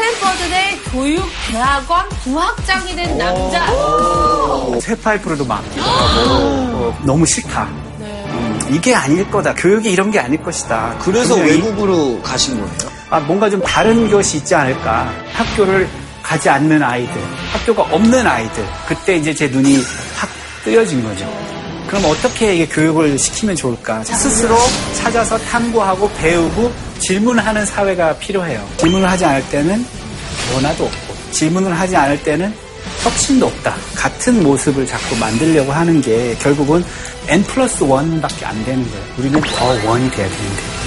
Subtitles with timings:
[0.00, 3.66] 스탠퍼드대 교육대학원 부학장이 된 남자.
[4.80, 7.64] 새 파이프로도 맡기고 어, 너무 싫다.
[7.64, 9.54] 음, 이게 아닐 거다.
[9.54, 10.96] 교육이 이런 게 아닐 것이다.
[11.02, 12.72] 그래서 외국으로 가신 거예요?
[13.10, 15.12] 아, 뭔가 좀 다른 것이 있지 않을까.
[15.34, 15.86] 학교를
[16.22, 17.20] 가지 않는 아이들,
[17.52, 18.66] 학교가 없는 아이들.
[18.88, 19.76] 그때 이제 제 눈이
[20.16, 20.30] 확
[20.64, 21.26] 뜨여진 거죠.
[21.90, 24.04] 그럼 어떻게 이게 교육을 시키면 좋을까?
[24.04, 24.56] 스스로
[24.94, 28.64] 찾아서 탐구하고 배우고 질문하는 사회가 필요해요.
[28.76, 29.84] 질문을 하지 않을 때는
[30.52, 32.54] 변화도 없고, 질문을 하지 않을 때는
[33.02, 33.74] 혁신도 없다.
[33.96, 36.84] 같은 모습을 자꾸 만들려고 하는 게 결국은
[37.26, 39.04] N 플러스 1밖에 안 되는 거예요.
[39.18, 40.79] 우리는 더 원이 돼야 되는데.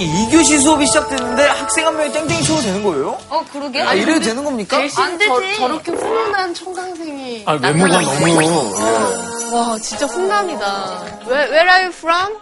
[0.00, 3.18] 아니 2교시 수업이 시작됐는데 학생 한 명이 땡땡이 쳐도 되는 거예요?
[3.28, 3.82] 어, 그러게.
[3.82, 4.78] 아, 이래도 되는 겁니까?
[4.78, 5.56] 안 저, 되지.
[5.58, 7.42] 저 렇게 훈훈한 청강생이.
[7.44, 8.72] 아, 외모가 너무.
[9.52, 11.04] 와, 진짜 훈남이다.
[11.26, 12.32] Where, where are you from?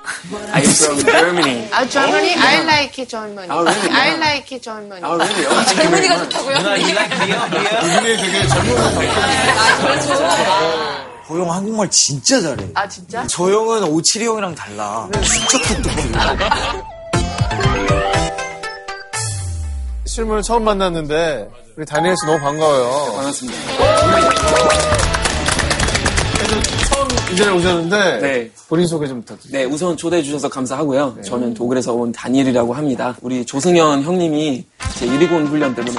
[0.53, 1.69] I'm from Germany.
[1.73, 2.37] 아, Germany?
[2.39, 3.49] I like it, Germany.
[3.51, 3.91] Oh, really?
[3.91, 5.03] I like it, Germany.
[5.03, 5.47] Oh, really?
[5.47, 6.37] Oh, thank you very much.
[6.39, 7.35] 누나 이라이크요?
[7.83, 8.77] 이분이 되게 젊은
[11.27, 12.69] 고영 한국말 진짜 잘해.
[12.75, 13.27] 아, 진짜?
[13.27, 15.09] 저 형은 572 형이랑 달라.
[15.25, 16.98] 진짜 똑똑해.
[20.19, 23.13] 실물 처음 만났는데 우리 다니엘 씨 너무 반가워요.
[23.15, 23.59] 반갑습니다.
[26.91, 28.51] 처음 이 자리에 오셨는데 네.
[28.69, 29.57] 본인 소개 좀 부탁드립니다.
[29.57, 31.19] 네, 우선 초대해 주셔서 감사하고요.
[31.25, 33.15] 저는 독일에서 온 다니엘이라고 합니다.
[33.21, 34.67] 우리 조승현 형님이
[34.99, 35.95] 제 일일군 훈련 때문에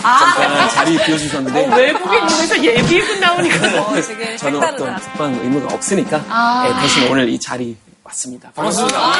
[0.00, 4.00] 잠깐 자리 비워주셨는데 외국인에서 예비군 나오니까.
[4.38, 6.16] 저는 어떤 특별한 의무가 없으니까
[6.64, 8.50] 네, 대신 오늘 이 자리 왔습니다.
[8.54, 9.12] 반갑습니다.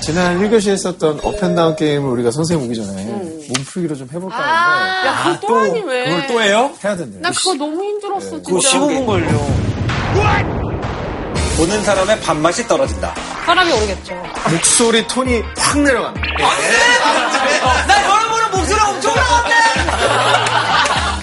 [0.00, 3.04] 지난 1교시에 했었던 업앤다운 게임을 우리가 선생님 오기 전에
[3.48, 6.04] 몸풀기로 좀 해볼까 하는데 야, 그거 또 하니 왜?
[6.04, 6.70] 그걸 또 해요?
[6.84, 7.20] 해야 된대요.
[7.20, 8.78] 나 그거 너무 힘들었어, 그거 진짜.
[8.78, 9.26] 15분 걸려.
[11.56, 13.14] 보는 사람의 밥맛이 떨어진다.
[13.44, 14.14] 사람이 오르겠죠.
[14.50, 16.20] 목소리 톤이 확 내려간다.
[17.86, 19.54] 나 여러분은 목소리 엄청 나왔네!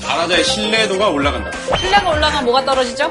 [0.05, 1.51] 발화자의 신뢰도가 올라간다.
[1.77, 3.09] 신뢰가 올라가면 뭐가 떨어지죠?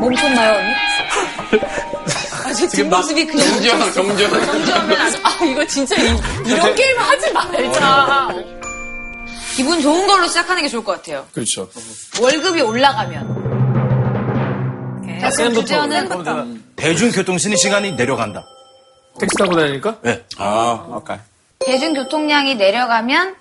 [0.00, 0.74] 멈췄나요, 언니?
[2.56, 4.88] 아, 제 뒷모습이 그냥 정지현, 정지현.
[4.88, 4.96] 돼.
[5.22, 6.06] 아, 이거 진짜 이,
[6.46, 8.28] 이런 게임 하지 말자.
[9.54, 11.26] 기분 좋은 걸로 시작하는 게 좋을 것 같아요.
[11.34, 11.68] 그렇죠.
[12.20, 13.46] 월급이 올라가면.
[15.20, 18.44] 자, 그럼 주제는 대중교통 신의 시간이 내려간다.
[19.18, 20.24] 택시 타고 다니니까 네.
[20.38, 21.16] 아, 오케이.
[21.60, 23.34] 대중교통량이 내려가면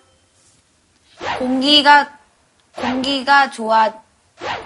[1.38, 2.10] 공기가
[2.76, 3.92] 공기가 좋아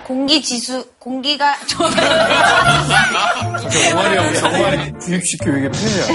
[0.06, 1.88] 공기 지수 공기가 좋아
[3.91, 6.06] 동아리 하고 동아리 구입식 교육의 폐해야.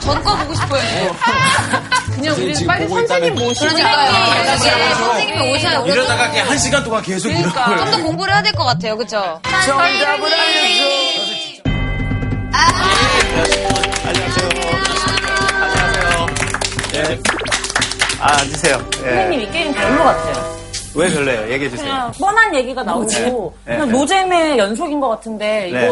[0.00, 0.82] 전거 보고 싶어요.
[2.14, 3.66] 그냥 우리 는 빨리 선생님 모시고.
[3.74, 4.10] 그러니까요.
[4.56, 7.50] 이게 선생님이 오셔야 우리가 이러다가 그냥 한 시간 동안 계속 이러고.
[7.52, 9.40] 좀더 공부를 해야 될 것 같아요, 그렇죠?
[9.66, 11.10] 정답을 알려줘.
[18.20, 18.78] 아, 앉으세요.
[18.98, 19.04] 예.
[19.04, 20.59] 선생님 이 게임 별로 같아요.
[20.94, 21.52] 왜 별로예요?
[21.52, 21.86] 얘기해 주세요.
[21.88, 23.06] 그냥 뻔한 얘기가 나오고
[23.64, 23.74] 네.
[23.76, 23.92] 그냥 네.
[23.98, 25.90] 노잼의 연속인 것 같은데 이거 네.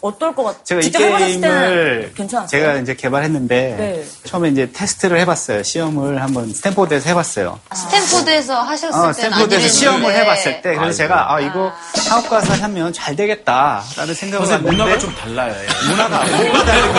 [0.00, 0.62] 어떨 것 같아요?
[0.64, 2.46] 제가 이 게임을 괜찮았어요?
[2.48, 4.04] 제가 이제 개발했는데 네.
[4.24, 5.62] 처음에 이제 테스트를 해봤어요.
[5.62, 7.58] 시험을 한번 스탠포드에서 해봤어요.
[7.74, 9.68] 스탠포드에서 하셨을 어, 때는 스탠포드에서.
[9.68, 11.72] 시험을 해봤을 때 그래서 제가 아 이거
[12.10, 15.54] 한국 가서 하면 잘 되겠다라는 생각을 했는데 문화가 좀 달라요.
[15.54, 15.88] 예.
[15.88, 16.94] 문화가 뭐가 다르고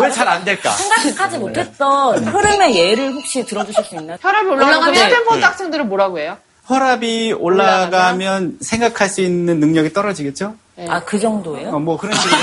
[0.00, 0.70] 왜 잘 안 될까?
[0.72, 4.16] 생각하지 못했던 흐름의 예를 혹시 들어주실 수 있나요?
[4.20, 6.36] 혈압이 올라가면 올라가면- 스탠퍼드 학생들은 뭐라고 해요?
[6.66, 10.54] 혈압이 올라가면 생각할 수 있는 능력이 떨어지겠죠?
[10.88, 11.70] 아그 정도예요?
[11.70, 12.36] 어, 뭐 그런 식으로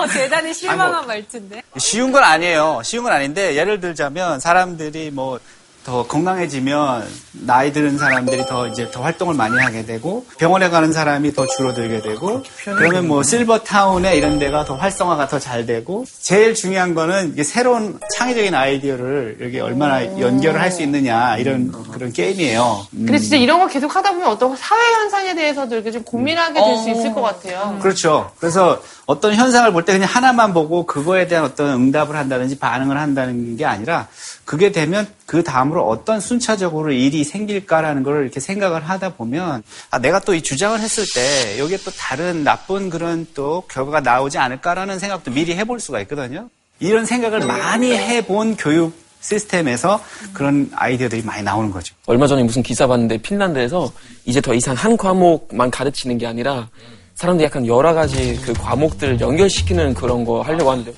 [0.00, 1.62] 어, 대단히 실망한 말투인데.
[1.78, 2.80] 쉬운 건 아니에요.
[2.84, 5.38] 쉬운 건 아닌데 예를 들자면 사람들이 뭐
[5.84, 7.06] 더 건강해지면
[7.44, 12.00] 나이 드는 사람들이 더 이제 더 활동을 많이 하게 되고 병원에 가는 사람이 더 줄어들게
[12.00, 17.32] 되고 그러면 뭐 실버 타운에 이런 데가 더 활성화가 더 잘 되고 제일 중요한 거는
[17.34, 22.86] 이게 새로운 창의적인 아이디어를 여기 얼마나 연결을 할 수 있느냐 이런 그런 게임이에요.
[22.94, 23.04] 음.
[23.06, 26.76] 근데 진짜 이런 거 계속 하다 보면 어떤 사회 현상에 대해서도 이렇게 좀 고민하게 될
[26.78, 27.78] 수 있을 것 같아요.
[27.82, 28.30] 그렇죠.
[28.40, 33.56] 그래서 어떤 현상을 볼 때 그냥 하나만 보고 그거에 대한 어떤 응답을 한다든지 반응을 한다는
[33.56, 34.08] 게 아니라
[34.44, 40.20] 그게 되면 그 다음으로 어떤 순차적으로 일이 생길까라는 걸 이렇게 생각을 하다 보면 아, 내가
[40.20, 45.30] 또 이 주장을 했을 때 여기에 또 다른 나쁜 그런 또 결과가 나오지 않을까라는 생각도
[45.30, 46.48] 미리 해볼 수가 있거든요.
[46.80, 50.02] 이런 생각을 많이 해본 교육 시스템에서
[50.34, 51.94] 그런 아이디어들이 많이 나오는 거죠.
[52.06, 53.90] 얼마 전에 무슨 기사 봤는데 핀란드에서
[54.26, 56.68] 이제 더 이상 한 과목만 가르치는 게 아니라
[57.14, 60.92] 사람들이 약간 여러 가지 그 과목들을 연결시키는 그런 거 하려고 하는데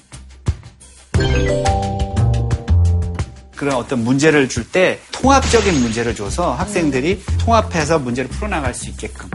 [3.55, 9.31] 그런 어떤 문제를 줄 때 통합적인 문제를 줘서 학생들이 통합해서 문제를 풀어나갈 수 있게끔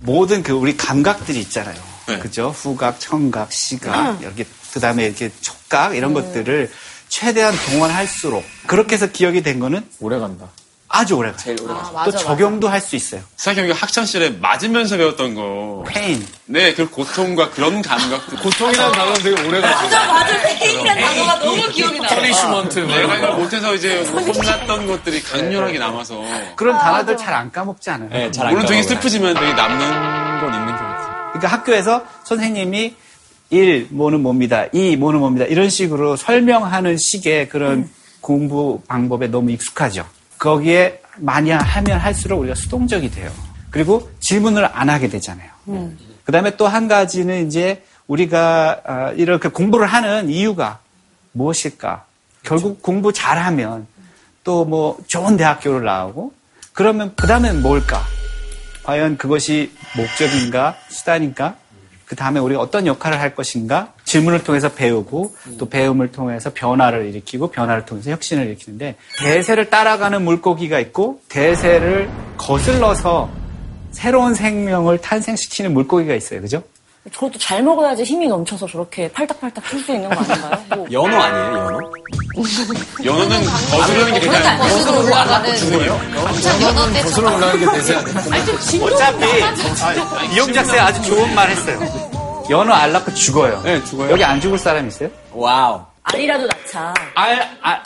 [0.00, 1.76] 모든 그 우리 감각들이 있잖아요.
[2.06, 2.18] 네.
[2.18, 2.48] 그죠?
[2.48, 6.70] 후각, 청각, 시각, 이렇게 그다음에 이렇게 촉각 이런 것들을
[7.08, 10.48] 최대한 동원할수록 그렇게 해서 기억이 된 거는 오래 간다.
[10.92, 11.36] 아주 오래 가요.
[11.38, 12.02] 제일 오래 가죠.
[12.04, 13.20] 또 적용도 할 수 있어요.
[13.36, 15.84] 생각해보니까 학창시절에 맞으면서 배웠던 거.
[15.86, 16.26] pain.
[16.46, 18.38] 네, 그 고통과 그런 감각들.
[18.42, 19.88] 고통이라는 단어는 되게 오래 가죠.
[19.88, 22.08] 맞아, pain이라는 단어가 너무 기억이 나요.
[22.08, 22.78] punishment.
[22.80, 26.20] 내가 이걸 못해서 이제 혼났던 것들이 강렬하게 남아서.
[26.56, 28.08] 그런 단어들 잘 안 까먹지 않아요.
[28.10, 28.82] 네, 잘안 물론 되게.
[28.82, 31.30] 슬프지만 되게 남는 건 있는 것 같아요.
[31.34, 32.96] 그러니까 학교에서 선생님이
[33.50, 34.64] 1, 뭐는 뭡니다.
[34.72, 35.44] 2, 뭐는 뭡니다.
[35.46, 37.88] 이런 식으로 설명하는 식의 그런
[38.20, 40.04] 공부 방법에 너무 익숙하죠.
[40.40, 43.30] 거기에 많이 하면 할수록 우리가 수동적이 돼요.
[43.70, 45.48] 그리고 질문을 안 하게 되잖아요.
[46.24, 50.80] 그 다음에 또 한 가지는 이제 우리가 아, 이렇게 공부를 하는 이유가
[51.32, 52.04] 무엇일까?
[52.42, 53.86] 결국 공부 잘하면
[54.42, 56.32] 또 뭐 좋은 대학교를 나오고
[56.72, 58.02] 그러면 그 다음엔 뭘까?
[58.82, 61.56] 과연 그것이 목적인가 수단인가?
[62.06, 63.92] 그 다음에 우리가 어떤 역할을 할 것인가?
[64.10, 70.80] 질문을 통해서 배우고 또 배움을 통해서 변화를 일으키고 변화를 통해서 혁신을 일으키는데 대세를 따라가는 물고기가
[70.80, 73.30] 있고 대세를 거슬러서
[73.92, 76.40] 새로운 생명을 탄생시키는 물고기가 있어요.
[76.40, 76.60] 그죠?
[77.14, 80.64] 저도 잘 먹어야지 힘이 넘쳐서 저렇게 팔딱팔딱 풀 수 있는 거 아닌가요?
[80.76, 80.86] 뭐.
[80.92, 81.78] 연어 아니에요, 연어?
[83.04, 85.50] 연어는 거스르는 게 되게 거슬러 올라가는
[86.26, 88.84] 한참 연어 때 거슬러 올라가는 게 대세 아니에요?
[88.84, 92.09] 어차피 아, 이용주 쌤 아주 좋은 말 했어요.
[92.50, 93.62] 연어 알 낳고 죽어요.
[93.64, 94.10] 네, 죽어요.
[94.10, 95.08] 여기 안 죽을 사람 있어요?
[95.32, 95.84] wow.
[96.02, 96.92] 알이라도 낳자.
[97.14, 97.80] 알, 알,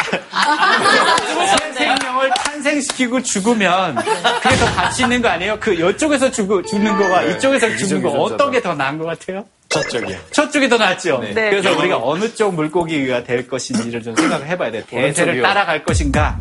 [1.58, 5.58] 새 생명을 탄생시키고 죽으면 그게 더 가치 있는 거 아니에요?
[5.60, 9.44] 그 이쪽에서 죽, 죽는 거와 이쪽에서 죽는 거 어떤 게 더 나은 것 같아요?
[9.68, 10.16] 저쪽이요.
[10.30, 11.18] 저쪽이 더 낫죠.
[11.18, 11.34] 네.
[11.50, 14.82] 그래서 우리가 어느 쪽 물고기가 될 것인지를 좀 생각을 해봐야 돼요.
[14.88, 16.38] 대세를 따라갈 것인가,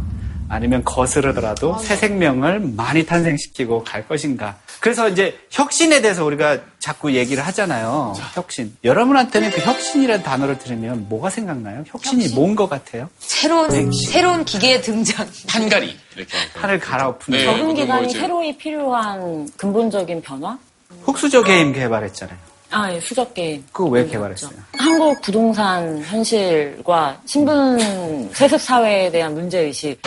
[0.48, 4.56] 아니면 거스르더라도 새 생명을 많이 탄생시키고 갈 것인가.
[4.84, 8.16] 그래서 이제 혁신에 대해서 우리가 자꾸 얘기를 하잖아요.
[8.34, 8.76] 혁신.
[8.84, 11.86] 여러분한테는 그 혁신이라는 단어를 들으면 뭐가 생각나요?
[11.88, 13.10] 혁신이 뭔것 같아요?
[13.18, 15.26] 새로운 새로운 기계의 등장.
[15.48, 15.98] 판가리.
[16.18, 16.34] 이렇게.
[16.56, 17.40] 판을 갈아엎는.
[17.40, 17.46] 네.
[17.46, 18.20] 적응 기간이 거지?
[18.20, 20.58] 새로이 필요한 근본적인 변화?
[21.06, 22.38] 흑수저 게임 개발했잖아요.
[22.72, 23.64] 아, 예, 수적 게임.
[23.72, 24.52] 그거 왜 개발했어요?
[24.78, 30.02] 한국 부동산 현실과 신분 세습 사회에 대한 문제 의식.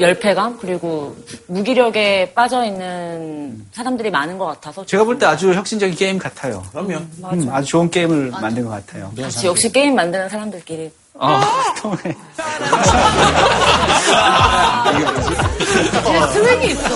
[0.00, 1.16] 열패감 그리고
[1.46, 6.62] 무기력에 빠져 있는 사람들이 많은 것 같아서 제가 볼 때 아주 혁신적인 게임 같아요.
[6.72, 6.94] 그럼요.
[7.32, 9.12] 음, 아주 좋은 게임을 만든 것 같아요.
[9.20, 11.40] 같이 역시 게임 만드는 사람들끼리 어,
[11.80, 12.16] 통해.
[16.32, 16.88] 스웩이 있어.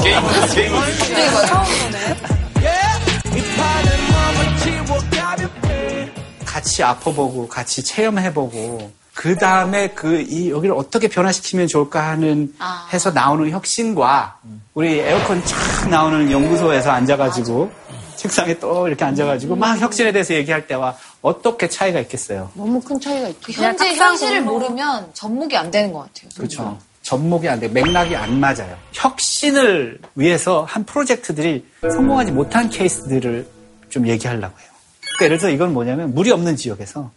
[6.44, 12.54] 같이 아파보고 같이 체험해보고 그 다음에 그 이 여기를 어떻게 변화시키면 좋을까 하는
[12.92, 14.38] 해서 나오는 혁신과
[14.74, 17.70] 우리 에어컨 쫙 나오는 연구소에서 앉아가지고
[18.16, 22.50] 책상에 또 이렇게 앉아가지고 막 혁신에 대해서 얘기할 때와 어떻게 차이가 있겠어요?
[22.54, 23.52] 너무 큰 차이가 있죠.
[23.52, 26.30] 현재 현실을 모르면 접목이 안 되는 것 같아요.
[26.36, 26.78] 그렇죠.
[27.02, 28.76] 접목이 안 돼, 맥락이 안 맞아요.
[28.92, 33.46] 혁신을 위해서 한 프로젝트들이 성공하지 못한 케이스들을
[33.90, 34.68] 좀 얘기하려고 해요.
[35.00, 37.10] 그러니까 예를 들어 이건 뭐냐면 물이 없는 지역에서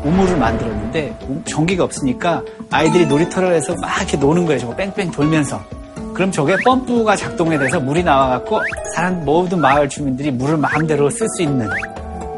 [0.00, 4.60] 우물을 만들었는데 우- 전기가 없으니까 아이들이 놀이터를 해서 막 이렇게 노는 거예요.
[4.60, 5.60] 저거 뺑뺑 돌면서.
[6.14, 8.60] 그럼 저게 펌프가 작동이 돼서 물이 나와갖고
[8.94, 11.68] 사람 모든 마을 주민들이 물을 마음대로 쓸 수 있는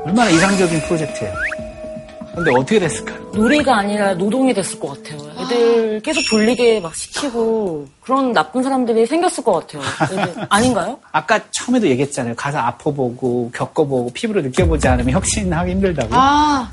[0.04, 1.32] 얼마나 이상적인 프로젝트예요.
[2.34, 3.18] 근데 어떻게 됐을까요?
[3.32, 5.20] 놀이가 아니라 노동이 됐을 것 같아요.
[5.40, 9.82] 애들 계속 돌리게 막 시키고 그런 나쁜 사람들이 생겼을 것 같아요.
[9.82, 10.98] 애들- 아닌가요?
[11.12, 12.34] 아까 처음에도 얘기했잖아요.
[12.34, 16.08] 가서 아파보고 겪어보고 피부로 느껴보지 않으면 혁신하기 힘들다고.
[16.12, 16.68] 아,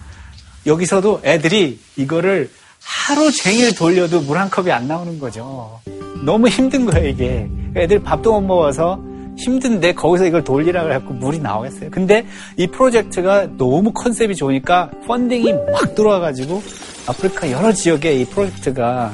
[0.66, 2.50] 여기서도 애들이 이거를
[2.84, 5.80] 하루 종일 돌려도 물 한 컵이 안 나오는 거죠.
[6.26, 7.48] 너무 힘든 거예요, 이게.
[7.76, 9.00] 애들 밥도 못 먹어서
[9.38, 11.90] 힘든데 거기서 이걸 돌리라 그래갖고 물이 나오겠어요.
[11.90, 12.26] 근데
[12.58, 16.62] 이 프로젝트가 너무 컨셉이 좋으니까 펀딩이 막 들어와가지고
[17.08, 19.14] 아프리카 여러 지역에 이 프로젝트가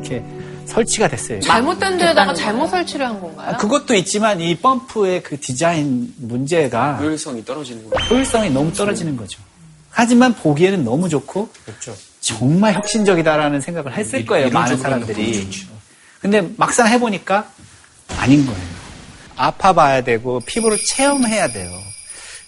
[0.00, 0.24] 이렇게
[0.66, 1.40] 설치가 됐어요.
[1.40, 3.50] 잘못된 데에다가 잘못 설치를 한 건가요?
[3.50, 7.98] 아, 그것도 있지만 이 펌프의 그 디자인 문제가 효율성이 떨어지는 거.
[8.08, 9.40] 효율성이 너무 떨어지는 거죠.
[9.92, 11.48] 하지만 보기에는 너무 좋고
[12.20, 14.50] 정말 혁신적이다라는 생각을 했을 거예요.
[14.50, 15.48] 많은 사람들이.
[16.20, 17.50] 근데 막상 해보니까
[18.16, 18.60] 아닌 거예요.
[19.36, 21.70] 아파봐야 되고 피부를 체험해야 돼요.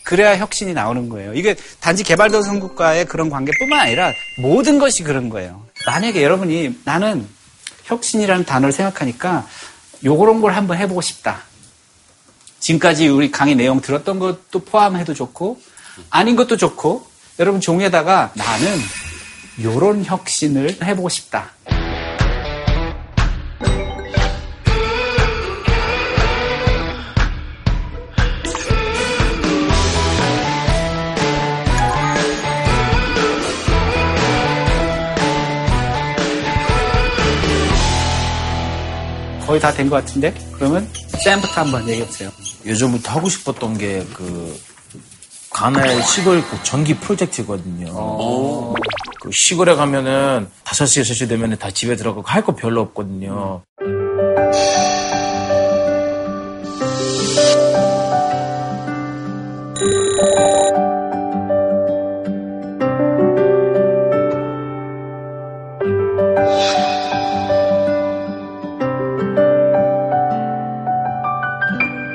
[0.03, 1.35] 그래야 혁신이 나오는 거예요.
[1.35, 5.67] 이게 단지 개발도상국과의 그런 관계뿐만 아니라 모든 것이 그런 거예요.
[5.87, 7.27] 만약에 여러분이 나는
[7.85, 9.47] 혁신이라는 단어를 생각하니까
[10.05, 11.43] 요런 걸 한번 해보고 싶다.
[12.61, 15.61] 지금까지 우리 강의 내용 들었던 것도 포함해도 좋고
[16.11, 17.07] 아닌 것도 좋고
[17.39, 18.79] 여러분 종에다가 나는
[19.63, 21.51] 요런 혁신을 해보고 싶다.
[39.47, 40.89] 거의 다 된 것 같은데 그러면
[41.23, 42.31] 쌤부터 한번 얘기해보세요.
[42.65, 44.59] 예전부터 하고 싶었던 게 그
[45.55, 48.75] 가나의 시골 그 전기 프로젝트거든요.
[49.21, 53.63] 그 시골에 가면은 5시, 6시 되면 다 집에 들어가고 할 거 별로 없거든요.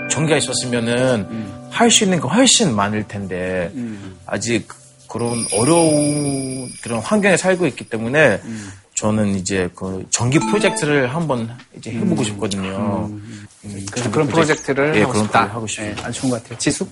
[0.10, 1.49] 전기가 있었으면은
[1.80, 3.72] 할 수 있는 게 훨씬 많을 텐데
[4.26, 4.68] 아직
[5.08, 8.42] 그런 어려운 그런 환경에 살고 있기 때문에
[8.96, 13.08] 저는 이제 그 전기 프로젝트를 한번 이제 해보고 싶거든요.
[13.10, 13.48] 음,
[13.92, 15.44] 그래서 그런 프로젝트를 예, 하고 그런 싶다.
[15.46, 15.96] 하고 싶어요.
[15.96, 16.60] 네, 아주 좋은 것 같아요.
[16.60, 16.86] 지수?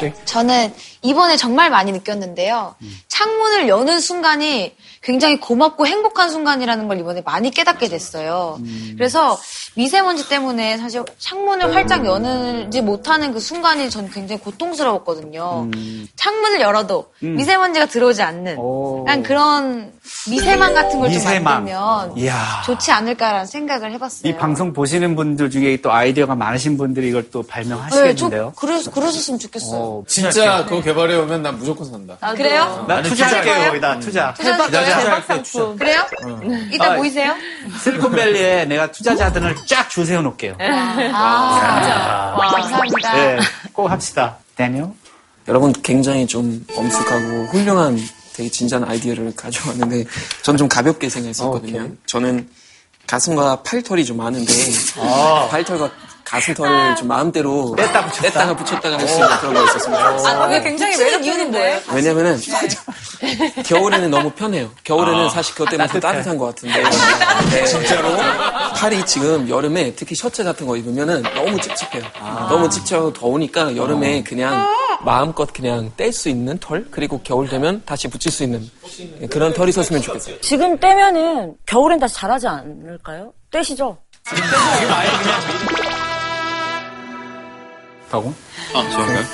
[0.00, 0.72] 네, 저는
[1.04, 2.74] 이번에 정말 많이 느꼈는데요.
[3.08, 8.58] 창문을 여는 순간이 굉장히 고맙고 행복한 순간이라는 걸 이번에 많이 깨닫게 됐어요.
[8.96, 9.38] 그래서
[9.76, 15.70] 미세먼지 때문에 사실 창문을 활짝 여는지 못하는 그 순간이 전 굉장히 고통스러웠거든요.
[16.16, 19.04] 창문을 열어도 미세먼지가 들어오지 않는 오.
[19.04, 19.92] 그냥 그런
[20.30, 21.44] 미세망 같은 걸 좀.
[21.44, 22.62] 만들면 이야.
[22.64, 24.30] 좋지 않을까라는 생각을 해봤어요.
[24.30, 28.52] 이 방송 보시는 분들 중에 또 아이디어가 많으신 분들이 이걸 또 네, 저 발명하시겠는데요?
[28.56, 29.80] 그러, 그러셨으면 좋겠어요.
[29.80, 32.16] 어, 진짜 그거 개발해 오면 난 무조건 산다.
[32.36, 32.84] 그래요?
[32.86, 33.66] 나 투자할게요?
[33.66, 34.32] 거기다 투자.
[34.34, 35.76] 투자 상품.
[35.76, 36.02] 그래요?
[36.70, 37.34] 이따 아, 보이세요?
[37.82, 40.54] 실리콘밸리에 내가 투자자들을 쫙 줄 세워놓을게요.
[41.12, 43.14] 아, 감사합니다.
[43.14, 43.38] 네,
[43.72, 44.36] 꼭 합시다.
[44.56, 44.90] 데니얼?
[45.48, 47.98] 여러분 굉장히 좀 엄숙하고 훌륭한
[48.32, 50.04] 되게 진지한 아이디어를 가져왔는데
[50.42, 51.88] 전 좀 가볍게 생각했었거든요.
[52.06, 52.48] 저는
[53.06, 54.52] 가슴과 팔털이 좀 많은데
[55.50, 55.90] 팔털과
[56.24, 58.22] 가슴털을 좀 마음대로 뺐다 붙였다.
[58.22, 59.96] 뺐다가 붙였다가 할수 있는 그런 거 좋겠어요.
[59.96, 61.80] 아, 그게 굉장히 매력 이유는 뭐예요?
[61.92, 62.38] 왜냐면은
[63.66, 64.70] 겨울에는 너무 편해요.
[64.84, 66.82] 겨울에는 사실 그것 때문에 더 따뜻한 것 같은데
[67.50, 67.64] 네.
[67.64, 68.16] 진짜로
[68.76, 72.04] 팔이 지금 여름에 특히 셔츠 같은 거 입으면은 너무 찝찝해요.
[72.48, 74.66] 너무 찝찝하고 더우니까 여름에 그냥
[75.04, 78.68] 마음껏 그냥 뗄 수 있는 털 그리고 겨울 되면 다시 붙일 수 있는
[79.30, 80.40] 그런 털이 있었으면 좋겠어요.
[80.40, 83.32] 지금 떼면은 겨울엔 다시 자라지 않을까요?
[83.50, 83.98] 떼시죠?
[84.24, 85.83] 더고?
[88.74, 89.24] 아, 저런가요?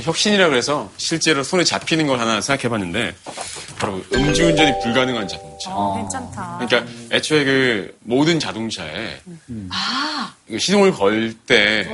[0.00, 3.14] 혁신이라 그래서 실제로 손에 잡히는 걸 하나 생각해봤는데
[3.78, 5.70] 바로 음주운전이 불가능한 자동차.
[5.96, 6.58] 괜찮다.
[6.66, 9.20] 그러니까 애초에 그 모든 자동차에
[10.48, 11.88] 그 시동을 걸 때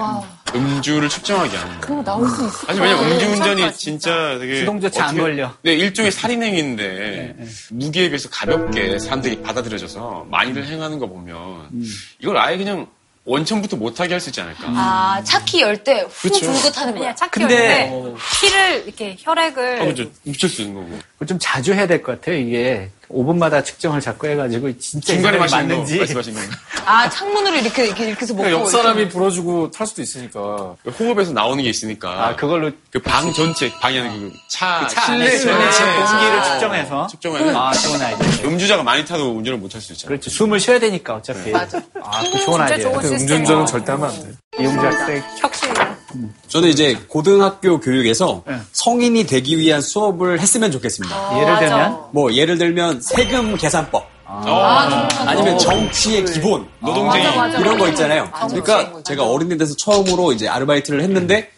[0.55, 2.02] 음주를 측정하게 하는 거예요.
[2.05, 2.67] 나올 수 있어.
[2.69, 5.52] 아니 왜냐면 음주운전이 진짜 되게 시동조차 안 걸려.
[5.62, 7.37] 네 일종의 살인행위인데
[7.73, 11.69] 무게에 비해서 가볍게 사람들이 받아들여져서 많이들 행하는 거 보면
[12.21, 12.87] 이걸 아예 그냥
[13.28, 14.64] 원천부터 못하게 할 수 있지 않을까.
[14.68, 16.08] 아, 차키 열 때후
[16.73, 17.14] 타는 거야.
[17.14, 20.11] 찾기 근데- 어려운데 피를 이렇게 혈액을 아, 그죠.
[20.25, 21.26] 묻힐 수 있는 거고.
[21.26, 22.37] 좀 자주 해야 될 것 같아요.
[22.37, 26.53] 이게 5분마다 측정을 자꾸 해가지고 진짜 중간에 맞는지 말씀하신 건가요?
[26.85, 28.50] 아, 창문으로 이렇게, 이렇게, 이렇게 해서 먹고.
[28.50, 30.75] 옆 사람이 불어주고 탈 수도 있으니까.
[30.85, 35.25] 그 호흡에서 나오는 게 있으니까 아 그걸로 그 방 전체 방이 아니라 그차 차 실내
[35.27, 38.49] 안에 전체 공기를 측정해서 측정하는 아 좋은 아이디어.
[38.49, 40.09] 음주자가 많이 타도 운전을 못 할 수 있잖아요.
[40.09, 40.31] 그렇죠.
[40.31, 41.50] 숨을 쉬어야 되니까 어차피.
[41.50, 41.79] 맞아.
[42.03, 42.91] 아, 그 좋은 아이디어.
[42.91, 43.37] 좋은 그 시스템.
[43.38, 44.29] 음주운전은 절대 하면 안 돼.
[44.61, 45.23] 이용주 학생.
[45.38, 45.98] 혁신이야.
[46.49, 48.59] 저는 이제 고등학교 교육에서 네.
[48.73, 51.41] 성인이 되기 위한 수업을 했으면 좋겠습니다.
[51.41, 54.09] 예를 들면 뭐 예를 들면 세금 계산법
[55.27, 57.25] 아니면 정치의 기본 노동쟁이
[57.61, 58.31] 이런 거 있잖아요.
[58.49, 61.50] 그러니까 제가 어린이 돼서 처음으로 이제 아르바이트를 했는데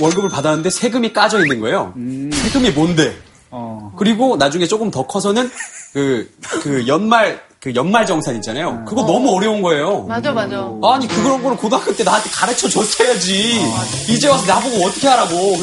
[0.00, 1.94] 월급을 받았는데 세금이 까져 있는 거예요.
[2.32, 3.16] 세금이 뭔데?
[3.50, 3.92] 어.
[3.96, 5.50] 그리고 나중에 조금 더 커서는
[5.92, 6.30] 그,
[6.62, 8.84] 그 연말, 그 연말 정산 있잖아요.
[8.86, 10.02] 그거 너무 어려운 거예요.
[10.04, 10.70] 맞아, 맞아.
[10.84, 13.60] 아니 그런 거를 고등학교 때 나한테 가르쳐 줬어야지.
[14.08, 15.56] 이제 와서 나보고 어떻게 하라고.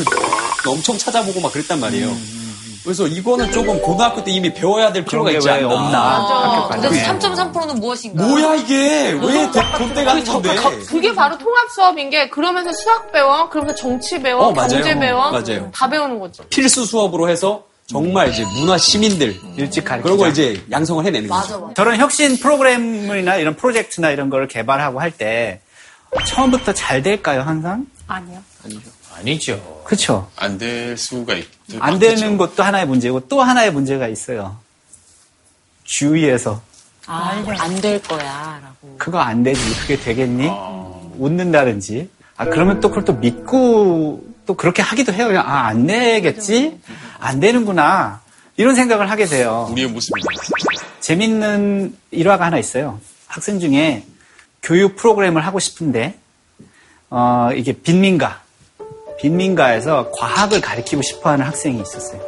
[0.67, 2.11] 엄청 찾아보고 막 그랬단 말이에요.
[2.83, 5.73] 그래서 이거는 조금 고등학교 때 이미 배워야 될 필요가 게 있지 왜 않나.
[5.73, 6.51] 없나.
[6.67, 6.81] 학교까지.
[6.83, 8.23] 도대체 3.3%는 무엇인가?
[8.27, 10.55] 뭐야 이게 왜 돈대 같은 건데?
[10.87, 14.69] 그게 바로 통합 수업인 게 그러면서 수학 배워, 그러면서 정치 배워, 어, 맞아요.
[14.69, 15.71] 경제 배워, 맞아요.
[15.73, 16.41] 다 배우는 거지.
[16.49, 20.01] 필수 수업으로 해서 정말 이제 문화 시민들 일찍 가르치자.
[20.01, 21.39] 그런 거 이제 양성을 해내는 거죠.
[21.41, 21.73] 맞아, 맞아.
[21.75, 25.61] 저런 혁신 프로그램이나 이런 프로젝트나 이런 거를 개발하고 할 때
[26.25, 27.85] 처음부터 잘 될까요, 항상?
[28.07, 28.39] 아니요.
[29.17, 29.81] 아니죠.
[29.85, 30.29] 그렇죠.
[30.35, 31.45] 안 될 수가 있.
[31.79, 34.57] 안 되는 것도 하나의 문제고 또 하나의 문제가 있어요.
[35.83, 36.61] 주위에서
[37.05, 38.95] 안될 거야 라고.
[38.97, 39.61] 그거 안 되지.
[39.81, 40.49] 그게 되겠니?
[41.17, 42.09] 웃는다든지.
[42.37, 45.27] 아, 그러면 또 그걸 또 믿고 또 그렇게 하기도 해요.
[45.27, 46.79] 그냥, 아, 안 내겠지?
[47.25, 48.21] 안 되는구나.
[48.55, 49.67] 이런 생각을 하게 돼요.
[49.71, 50.27] 우리의 모습이다.
[50.99, 52.99] 재밌는 일화가 하나 있어요.
[53.27, 54.03] 학생 중에
[54.61, 56.17] 교육 프로그램을 하고 싶은데,
[57.09, 58.41] 어, 이게 빈민가.
[59.19, 62.21] 빈민가에서 과학을 가르치고 싶어 하는 학생이 있었어요.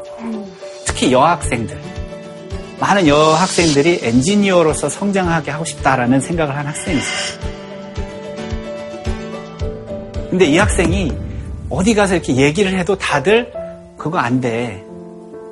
[0.85, 1.79] 특히 여학생들.
[2.79, 7.57] 많은 여학생들이 엔지니어로서 성장하게 하고 싶다라는 생각을 한 학생이 있었어요.
[10.29, 11.11] 근데 이 학생이
[11.69, 13.51] 어디 가서 이렇게 얘기를 해도 다들
[13.97, 14.86] 그거 안 돼.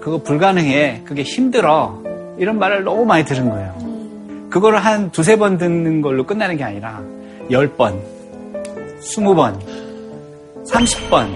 [0.05, 1.01] 그거 불가능해.
[1.03, 1.99] 그게 힘들어.
[2.37, 3.75] 이런 말을 너무 많이 들은 거예요.
[4.51, 7.01] 그거를 한 두세 번 듣는 걸로 끝나는 게 아니라
[7.49, 7.99] 열 번,
[9.01, 9.59] 스무 번,
[10.63, 11.33] 삼십 번.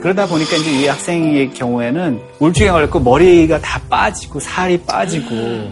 [0.00, 5.70] 그러다 보니까 이제 이 학생의 경우에는 우울증에 걸렸고 머리가 다 빠지고 살이 빠지고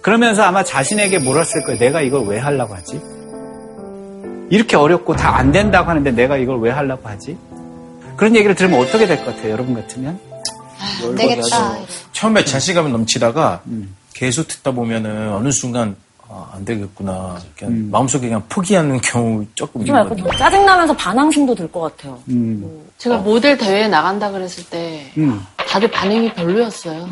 [0.00, 1.78] 그러면서 아마 자신에게 물었을 거예요.
[1.78, 3.00] 내가 이걸 왜 하려고 하지?
[4.50, 7.38] 이렇게 어렵고 다 안 된다고 하는데 내가 이걸 왜 하려고 하지?
[8.16, 10.31] 그런 얘기를 들으면 어떻게 될 것 같아요, 여러분 같으면?
[11.02, 11.76] 안 되겠다.
[12.12, 13.94] 처음에 자신감이 넘치다가 음.
[14.14, 15.96] 계속 듣다 보면은 어느 순간
[16.28, 17.38] 아, 안 되겠구나.
[17.58, 17.88] 그냥 음.
[17.90, 20.38] 마음속에 그냥 포기하는 경우 조금 좀 약간 있거든요.
[20.38, 22.18] 짜증나면서 반항심도 들 것 같아요.
[22.28, 25.44] 음, 제가 모델 대회에 나간다 그랬을 때 음.
[25.56, 27.08] 다들 반응이 별로였어요.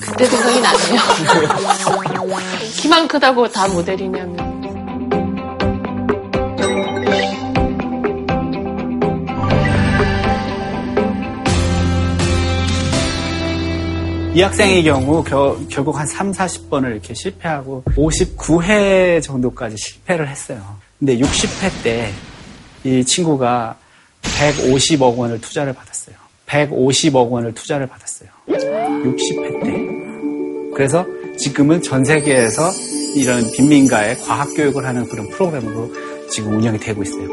[0.00, 1.00] 그때 생각이 나네요.
[2.76, 4.43] 키만 크다고 다 모델이냐면.
[14.34, 20.60] 이 학생의 경우 겨- 결국 한 3, 40번을 이렇게 실패하고 59회 정도까지 실패를 했어요.
[20.98, 22.10] 근데 60회 때
[22.86, 23.78] 이 친구가
[24.20, 26.14] 150억 원을 투자를 받았어요.
[26.46, 28.28] 150억 원을 투자를 받았어요.
[28.46, 30.74] 60회 때.
[30.74, 31.06] 그래서
[31.38, 32.70] 지금은 전 세계에서
[33.16, 35.90] 이런 빈민가에 과학 교육을 하는 그런 프로그램으로
[36.28, 37.26] 지금 운영이 되고 있어요.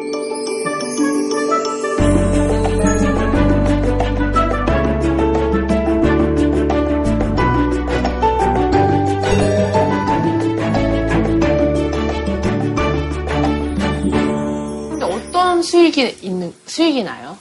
[15.91, 17.37] 수익이 있는 수익이 나요?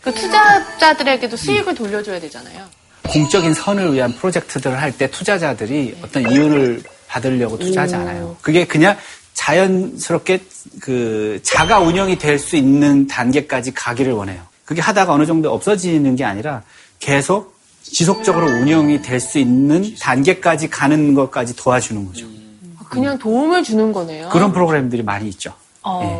[0.00, 2.64] 그 투자자들에게도 수익을 돌려줘야 되잖아요.
[3.08, 8.36] 공적인 선을 위한 프로젝트들을 할 때 투자자들이 어떤 이윤을 받으려고 투자하지 않아요.
[8.42, 8.96] 그게 그냥
[9.34, 10.40] 자연스럽게
[10.80, 14.42] 그 자가 운영이 될 수 있는 단계까지 가기를 원해요.
[14.64, 16.62] 그게 하다가 어느 정도 없어지는 게 아니라
[16.98, 22.26] 계속 지속적으로 운영이 될 수 있는 단계까지 가는 것까지 도와주는 거죠.
[22.88, 24.28] 그냥 도움을 주는 거네요.
[24.30, 25.52] 그런 프로그램들이 많이 있죠.
[25.86, 26.16] 예.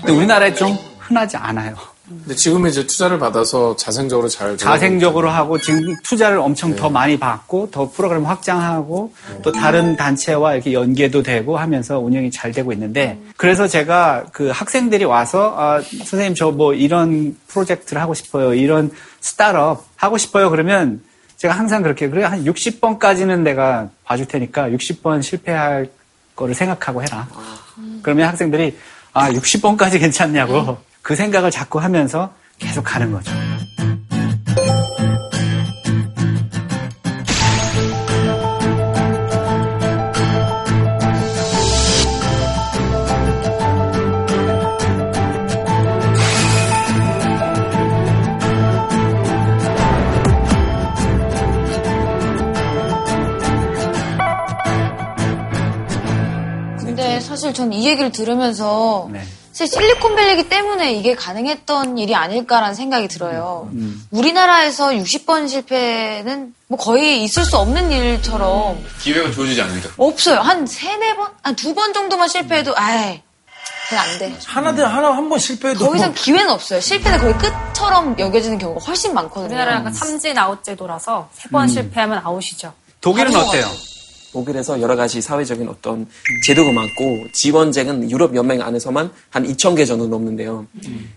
[0.00, 0.76] 근데 우리나라에 좀
[1.08, 1.74] 흔하지 않아요.
[2.08, 7.70] 근데 지금은 이제 투자를 받아서 자생적으로 잘 자생적으로 하고 지금 투자를 엄청 더 많이 받고
[7.70, 13.68] 더 프로그램 확장하고 또 다른 단체와 이렇게 연계도 되고 하면서 운영이 잘 되고 있는데 그래서
[13.68, 18.90] 제가 그 학생들이 와서 아, 선생님 저 뭐 이런 프로젝트를 하고 싶어요 이런
[19.20, 21.02] 스타트업 하고 싶어요 그러면
[21.36, 25.88] 제가 항상 그렇게 그래 한 60번까지는 내가 봐줄 테니까 60번 실패할
[26.34, 27.28] 거를 생각하고 해라.
[28.02, 28.76] 그러면 학생들이
[29.12, 33.32] 아 60번까지 괜찮냐고 그 생각을 자꾸 하면서 계속 가는 거죠.
[56.78, 59.20] 근데 사실 전 이 얘기를 들으면서 네.
[59.58, 63.68] 사실 실리콘밸리기 때문에 이게 가능했던 일이 아닐까라는 생각이 들어요.
[63.72, 64.06] 음.
[64.12, 69.88] 우리나라에서 60번 실패는 뭐 거의 있을 수 없는 일처럼 기회가 주어지지 않는다.
[69.96, 70.38] 없어요.
[70.38, 71.26] 한 세네 번?
[71.42, 73.20] 한 두 번 정도만 실패해도 아이
[73.88, 74.36] 그건 안 돼.
[74.46, 76.80] 하나들 하나 한 번 실패해도 더 이상 기회는 없어요.
[76.80, 79.46] 실패는 거의 끝처럼 여겨지는 경우가 훨씬 많거든요.
[79.46, 81.68] 우리나라 약간 삼진 아웃 제도라서 세번 음.
[81.68, 82.72] 실패하면 아웃이죠.
[83.00, 83.68] 독일은 어때요?
[84.32, 86.06] 독일에서 여러 가지 사회적인 어떤
[86.44, 90.66] 제도가 많고 지원쟁은 유럽 연맹 안에서만 한 2,000개 정도 넘는데요.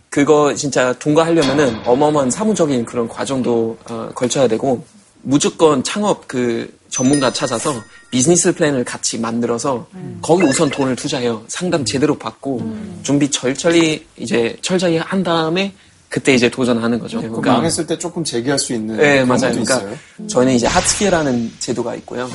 [0.10, 4.84] 그거 진짜 통과하려면은 어마어마한 사무적인 그런 과정도 어, 걸쳐야 되고
[5.24, 7.74] 무조건 창업 그 전문가 찾아서
[8.10, 9.88] 비즈니스 플랜을 같이 만들어서
[10.21, 11.43] 거기 우선 돈을 투자해요.
[11.47, 12.62] 상담 제대로 받고
[13.04, 15.74] 준비 철저히 이제 철저히 한 다음에
[16.12, 17.21] 그때 이제 도전하는 거죠.
[17.21, 19.52] 그 그러니까 망했을 때 조금 재기할 수 있는 네, 그런 맞아요.
[19.54, 20.28] 그러니까 있어요.
[20.28, 22.28] 저희는 이제 하트피어라는 제도가 있고요.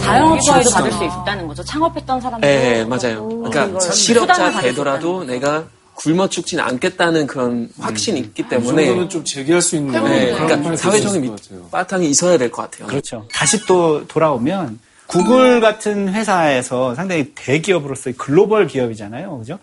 [0.00, 1.62] 자영업 사회도 받을 수 있다는 거죠.
[1.64, 2.48] 창업했던 사람들.
[2.48, 3.26] 네, 맞아요.
[3.28, 9.24] 그러니까 이걸 실업자 되더라도 내가 굶어 죽지는 않겠다는 그런 확신이 있기 때문에 이 정도는 좀
[9.24, 11.36] 제기할 수 있는 네, 그러니까 사회적인.
[11.70, 12.88] 바탕이 있어야 될 것 같아요.
[12.88, 13.26] 그렇죠.
[13.32, 19.38] 다시 또 돌아오면 구글 같은 회사에서 상당히 대기업으로서의 글로벌 기업이잖아요.
[19.38, 19.58] 그죠?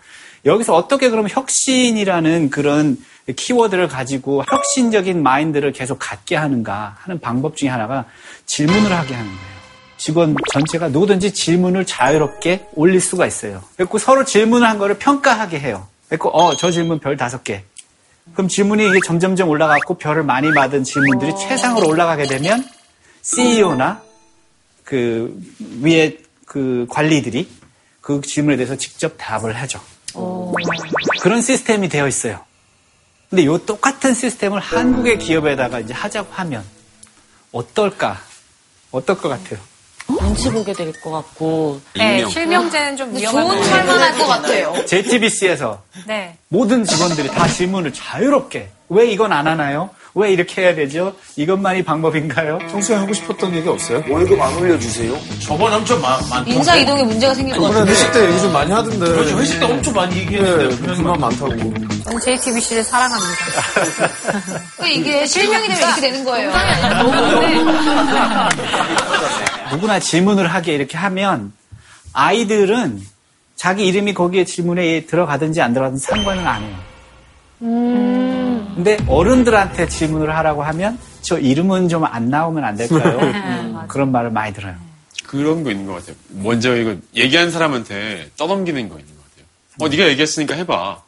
[0.45, 2.97] 여기서 어떻게 그럼 혁신이라는 그런
[3.35, 8.05] 키워드를 가지고 혁신적인 마인드를 계속 갖게 하는가 하는 방법 중에 하나가
[8.45, 9.51] 질문을 하게 하는 거예요.
[9.97, 13.61] 직원 전체가 누구든지 질문을 자유롭게 올릴 수가 있어요.
[13.77, 15.87] 그리고 서로 질문을 한 거를 평가하게 해요.
[16.09, 17.63] 그리고 어, 저 질문 별 다섯 개.
[18.33, 22.63] 그럼 질문이 이게 점점점 올라갔고 별을 많이 받은 질문들이 최상으로 올라가게 되면
[23.21, 24.01] CEO나
[24.83, 25.39] 그
[25.81, 27.47] 위에 그 관리들이
[28.01, 29.79] 그 질문에 대해서 직접 답을 하죠.
[31.21, 32.39] 그런 시스템이 되어 있어요.
[33.29, 36.63] 근데 이 똑같은 시스템을 한국의 기업에다가 이제 하자고 하면
[37.51, 38.19] 어떨까?
[38.91, 39.59] 어떨 것 같아요?
[40.07, 41.79] 눈치 보게 될 것 같고.
[41.95, 44.85] 네, 실명제는 좀 위험한 좋은 것 말만 할것 같아요.
[44.85, 46.37] JTBC에서 네.
[46.49, 49.89] 모든 직원들이 다 질문을 자유롭게 왜 이건 안 하나요?
[50.13, 51.13] 왜 이렇게 해야 되죠?
[51.37, 52.57] 이것만이 방법인가요?
[52.69, 54.03] 평소에 하고 싶었던 얘기 없어요?
[54.09, 55.17] 월급 안 올려주세요?
[55.39, 56.51] 저번 엄청 많, 많던데.
[56.51, 57.85] 인사 이동에 문제가 생길 것 같아요.
[57.85, 58.99] 회식 때 얘기 좀 많이 하던데.
[58.99, 59.39] 그렇죠.
[59.39, 60.75] 회식 때 엄청 많이 얘기했는데.
[60.75, 61.57] 네, 불만 많다고.
[62.03, 63.31] 저는 JTBC를 사랑합니다.
[64.93, 66.51] 이게 실명이 되면 이렇게 되는 거예요.
[69.71, 71.53] 누구나 질문을 하게 이렇게 하면
[72.13, 73.01] 아이들은
[73.55, 76.75] 자기 이름이 거기에 질문에 들어가든지 안 들어가든지 상관은 안 해요.
[77.61, 83.19] 근데 어른들한테 질문을 하라고 하면 저 이름은 좀 안 나오면 안 될까요?
[83.21, 84.75] 음, 그런 말을 많이 들어요.
[85.25, 86.15] 그런 거 있는 것 같아요.
[86.29, 89.45] 먼저 이거 얘기한 사람한테 떠넘기는 거 있는 것 같아요.
[89.79, 91.01] 어, 네가 얘기했으니까 해봐.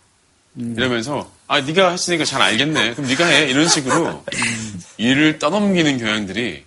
[0.55, 2.93] 이러면서 아, 네가 했으니까 잘 알겠네.
[2.93, 3.49] 그럼 네가 해.
[3.49, 4.23] 이런 식으로
[4.97, 6.63] 일을 떠넘기는 경향들이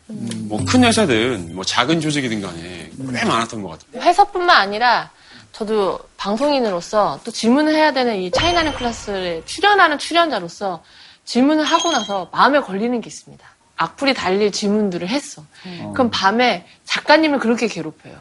[0.49, 4.03] 뭐 큰 회사든 뭐 작은 조직이든 간에 꽤 많았던 것 같아요.
[4.03, 5.11] 회사뿐만 아니라
[5.57, 10.83] 저도 방송인으로서 또 질문을 해야 되는 이 차이나는 클래스에 출연하는 출연자로서
[11.25, 13.43] 질문을 하고 나서 마음에 걸리는 게 있습니다.
[13.77, 15.43] 악플이 달릴 질문들을 했어.
[15.95, 18.15] 그럼 밤에 작가님을 그렇게 괴롭혀요.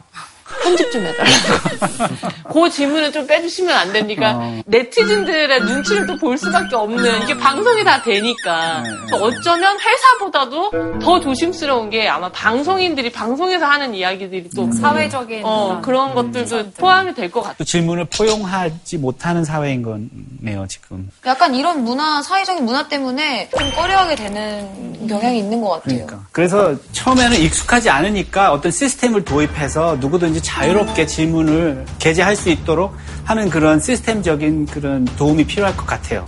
[0.62, 2.14] 편집 좀 해달라고.
[2.52, 4.40] 그 질문을 좀 빼주시면 안 됩니까?
[4.66, 8.82] 네티즌들의 눈치를 또 볼 수밖에 없는 이게 방송이 다 되니까.
[9.06, 16.14] 그래서 어쩌면 회사보다도 더 조심스러운 게 아마 방송인들이 방송에서 하는 이야기들이 또 사회적인 어, 그런
[16.14, 17.56] 것들도 포함이 될 것 같아요.
[17.58, 21.10] 또 질문을 포용하지 못하는 사회인 거네요, 지금.
[21.26, 26.06] 약간 이런 문화, 사회적인 문화 때문에 좀 꺼려하게 되는 경향이 있는 것 같아요.
[26.06, 26.26] 그러니까.
[26.32, 32.94] 그래서 처음에는 익숙하지 않으니까 어떤 시스템을 도입해서 누구든지 자유롭게 질문을 게재할 수 있도록
[33.24, 36.24] 하는 그런 시스템적인 그런 도움이 필요할 것 같아요.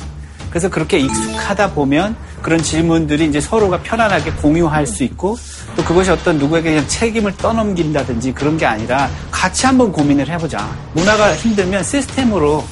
[0.50, 5.36] 그래서 그렇게 익숙하다 보면 그런 질문들이 이제 서로가 편안하게 공유할 수 있고
[5.76, 10.68] 또 그것이 어떤 누구에게 그냥 책임을 떠넘긴다든지 그런 게 아니라 같이 한번 고민을 해보자.
[10.94, 12.64] 문화가 힘들면 시스템으로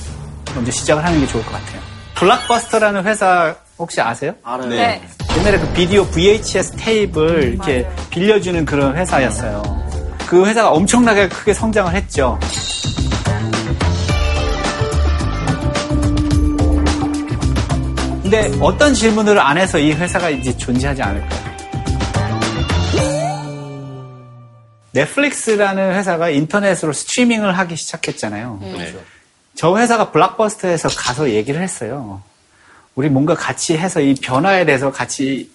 [0.54, 1.80] 먼저 시작을 하는 게 좋을 것 같아요.
[2.14, 4.32] 블락버스터라는 회사 혹시 아세요?
[4.42, 4.68] 알아요.
[4.68, 5.02] 네.
[5.38, 9.62] 옛날에 그 비디오 VHS 테이프를 이렇게 빌려주는 그런 회사였어요.
[10.26, 12.38] 그 회사가 엄청나게 크게 성장을 했죠.
[18.22, 21.46] 근데 어떤 질문을 안 해서 이 회사가 이제 존재하지 않을까요?
[24.90, 28.58] 넷플릭스라는 회사가 인터넷으로 스트리밍을 하기 시작했잖아요.
[28.62, 28.94] 네.
[29.54, 32.20] 저 회사가 블락버스터에서 가서 얘기를 했어요.
[32.96, 35.50] 우리 뭔가 같이 해서 이 변화에 대해서 같이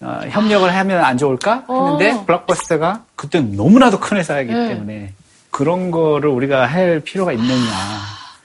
[0.00, 2.24] 어, 협력을 하면 안 좋을까 했는데 어.
[2.26, 4.68] 블락버스터가 그때 너무나도 큰 회사이기 네.
[4.68, 5.12] 때문에
[5.50, 7.70] 그런 거를 우리가 할 필요가 있느냐.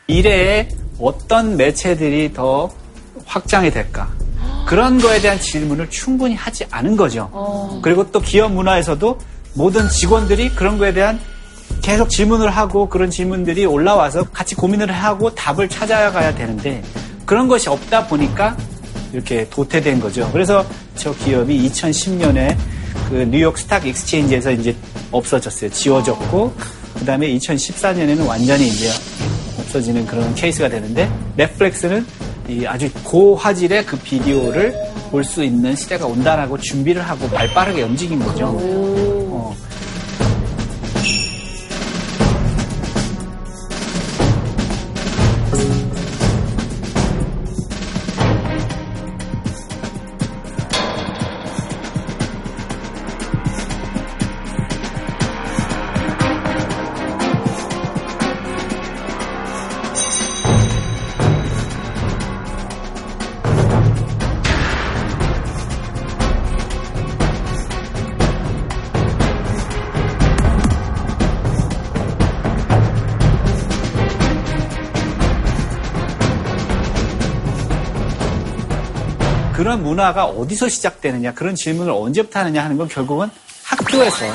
[0.08, 2.72] 미래에 어떤 매체들이 더
[3.26, 4.10] 확장이 될까?
[4.66, 7.30] 그런 거에 대한 질문을 충분히 하지 않은 거죠.
[7.34, 7.80] 어.
[7.84, 9.20] 그리고 또 기업 문화에서도
[9.56, 11.20] 모든 직원들이 그런 거에 대한
[11.82, 16.82] 계속 질문을 하고 그런 질문들이 올라와서 같이 고민을 하고 답을 찾아가야 되는데
[17.26, 18.56] 그런 것이 없다 보니까
[19.14, 20.30] 이렇게 도태된 거죠.
[20.32, 22.56] 그래서 저 기업이 2010년에
[23.10, 24.76] 그 New York Stock Exchange에서 이제
[25.12, 25.70] 없어졌어요.
[25.72, 26.54] 지워졌고
[27.00, 28.90] 그다음에 2014년에는 완전히 이제
[29.60, 32.06] 없어지는 그런 케이스가 되는데 넷플릭스는
[32.48, 34.74] 이 아주 고화질의 그 비디오를
[35.12, 39.21] 볼 수 있는 시대가 온다라고 준비를 하고 발빠르게 움직인 거죠.
[79.72, 83.30] 그런 문화가 어디서 시작되느냐, 그런 질문을 언제부터 하느냐 하는 건 결국은
[83.64, 84.26] 학교에서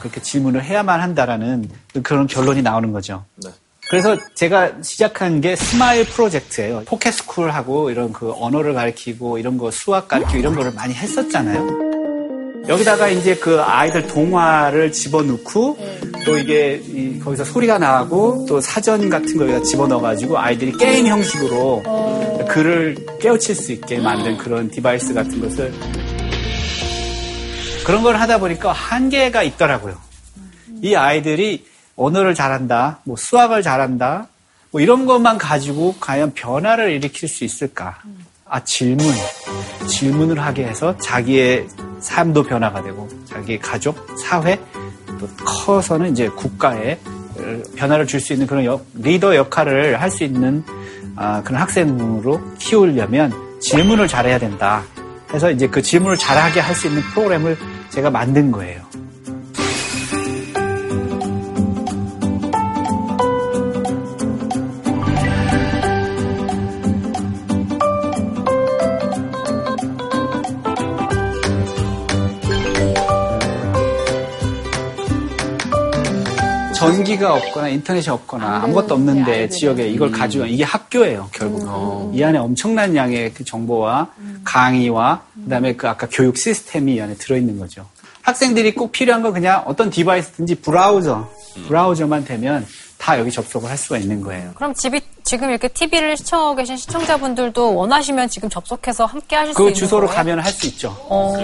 [0.00, 1.70] 그렇게 질문을 해야만 한다라는
[2.02, 3.24] 그런 결론이 나오는 거죠.
[3.36, 3.50] 네.
[3.88, 6.82] 그래서 제가 시작한 게 스마일 프로젝트예요.
[6.84, 12.66] 포켓스쿨하고 이런 그 언어를 가르치고 이런 거 수학 가르치고 이런 거를 많이 했었잖아요.
[12.66, 15.78] 여기다가 이제 그 아이들 동화를 집어넣고
[16.24, 21.84] 또 이게 이- 거기서 소리가 나고 또 사전 같은 거 여기다 집어넣어가지고 아이들이 게임 형식으로
[22.48, 25.72] 글을 깨우칠 수 있게 만든 그런 device 같은 것을
[27.84, 29.96] 그런 걸 하다 보니까 한계가 있더라고요.
[30.82, 34.26] 이 아이들이 언어를 잘한다, 뭐 수학을 잘한다,
[34.72, 37.98] 뭐 이런 것만 가지고 과연 변화를 일으킬 수 있을까?
[38.48, 39.06] 아, 질문.
[39.88, 41.66] 질문을 하게 해서 자기의
[42.00, 44.60] 삶도 변화가 되고, 자기의 가족, 사회,
[45.18, 46.98] 또 커서는 이제 국가에
[47.76, 50.64] 변화를 줄 수 있는 그런 역- 리더 역할을 할 수 있는
[51.16, 54.82] 아, 그런 학생으로 키우려면 질문을 잘해야 된다.
[55.32, 57.56] 해서 이제 그 질문을 잘하게 할 수 있는 프로그램을
[57.90, 58.85] 제가 만든 거예요.
[77.16, 82.94] 전기가 없거나 인터넷이 없거나 아무것도 없는데 지역에 이걸 가지고 이게 학교예요 결국 이 안에 엄청난
[82.94, 84.08] 양의 그 정보와
[84.44, 87.86] 강의와 그다음에 그 아까 교육 시스템이 이 안에 들어있는 거죠.
[88.22, 91.28] 학생들이 꼭 필요한 건 그냥 어떤 device든지 브라우저
[91.68, 92.66] 브라우저만 되면
[92.98, 94.52] 다 여기 접속을 할 수가 있는 거예요.
[94.54, 99.74] 그럼 집이 지금 이렇게 TV를 시청하고 계신 시청자분들도 원하시면 지금 접속해서 함께 하실 수그 있는
[99.74, 100.16] 주소로 거예요?
[100.16, 100.96] 가면 할 수 있죠.
[101.08, 101.34] 어.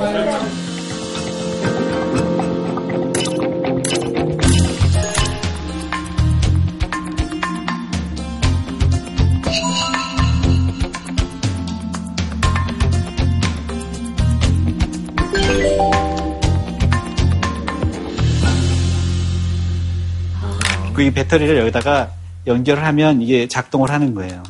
[21.03, 22.11] 그이 배터리를 여기다가
[22.47, 24.43] 연결을 하면 이게 작동을 하는 거예요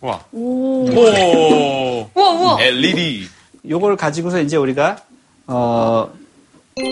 [0.00, 0.20] 와.
[0.32, 0.86] 오.
[0.88, 2.10] 오.
[2.14, 2.62] 우와, 우와.
[2.62, 3.28] LED.
[3.68, 4.96] 요걸 가지고서 이제 우리가
[5.48, 6.08] 어,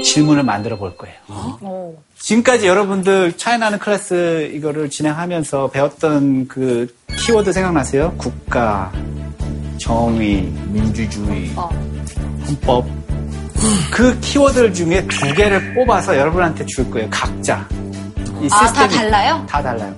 [0.05, 1.14] 질문을 만들어 볼 거예요.
[1.29, 1.94] 어.
[2.18, 8.12] 지금까지 여러분들 차이나는 클래스 이거를 진행하면서 배웠던 그 키워드 생각나세요?
[8.18, 8.92] 국가,
[9.79, 11.68] 정의, 민주주의, 어.
[12.49, 12.87] 헌법.
[13.92, 17.09] 그 키워드 중에 두 개를 뽑아서 여러분한테 줄 거예요.
[17.09, 17.68] 각자.
[18.42, 19.44] 이 아, 다 시스템이 달라요?
[19.49, 19.94] 다 달라요.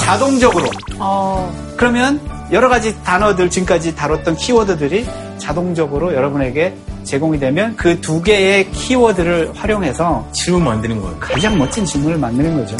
[0.00, 0.68] 자동적으로.
[0.98, 1.52] 어.
[1.76, 2.20] 그러면
[2.52, 5.06] 여러 가지 단어들 지금까지 다뤘던 키워드들이
[5.38, 11.16] 자동적으로 여러분에게 제공이 되면 그 두 개의 키워드를 활용해서 질문 만드는 거예요.
[11.20, 12.76] 가장 멋진 질문을 만드는 거죠.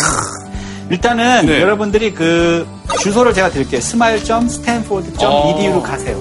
[0.91, 1.61] 일단은 네.
[1.63, 2.67] 여러분들이 그
[3.01, 3.79] 주소를 제가 드릴게요.
[3.79, 5.83] smile.stanford.edu로 어.
[5.83, 6.17] 가세요.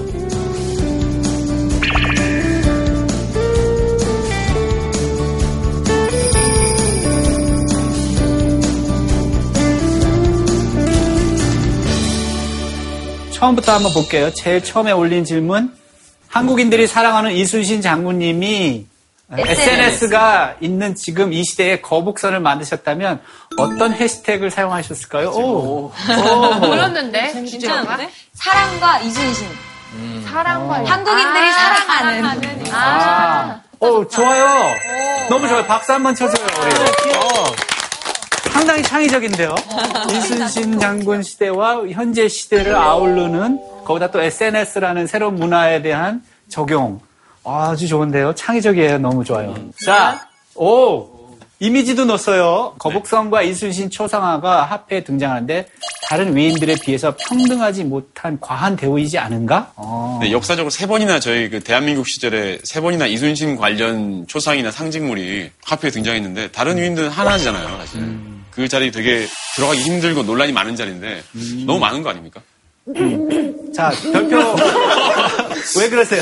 [13.44, 14.32] 처음부터 한번 볼게요.
[14.34, 15.76] 제일 처음에 올린 질문.
[16.30, 18.86] 한국인들이 사랑하는 이순신 장군님이
[19.38, 23.22] SNS가 있는 지금 이 시대에 거북선을 만드셨다면
[23.58, 25.30] 어떤 해시태그를 사용하셨을까요?
[25.32, 25.92] 오,
[26.62, 28.10] 보였는데 괜찮은데?
[28.34, 29.48] 사랑과 이순신.
[30.26, 32.64] 사랑과 한국인들이 사랑하는.
[32.72, 34.72] 아, 오, 좋아요.
[35.30, 35.66] 너무 좋아요.
[35.66, 37.16] 박수 한 번 쳐줘요, 우리.
[37.18, 37.24] 어.
[38.54, 39.56] 상당히 창의적인데요.
[40.12, 47.02] 이순신 장군 시대와 현재 시대를 아우르는 거기다 또 SNS라는 새로운 문화에 대한 적용.
[47.44, 48.36] 아주 좋은데요.
[48.36, 49.00] 창의적이에요.
[49.00, 49.54] 너무 좋아요.
[49.84, 51.10] 자, 오!
[51.60, 52.76] 이미지도 넣었어요.
[52.78, 55.68] 거북선과 이순신 초상화가 합해 등장하는데
[56.08, 59.72] 다른 위인들에 비해서 평등하지 못한 과한 대우이지 않은가?
[59.76, 60.20] 어.
[60.22, 65.90] 네, 역사적으로 세 번이나 저희 그 대한민국 시절에 세 번이나 이순신 관련 초상이나 상징물이 화폐에
[65.90, 68.33] 등장했는데 다른 위인들은 하나잖아요, 사실.
[68.56, 71.24] 그 자리 되게 들어가기 힘들고 논란이 많은 자리인데
[71.66, 72.42] 너무 많은 거 아닙니까?
[73.74, 74.38] 자, 별표.
[75.80, 76.22] 왜 그러세요?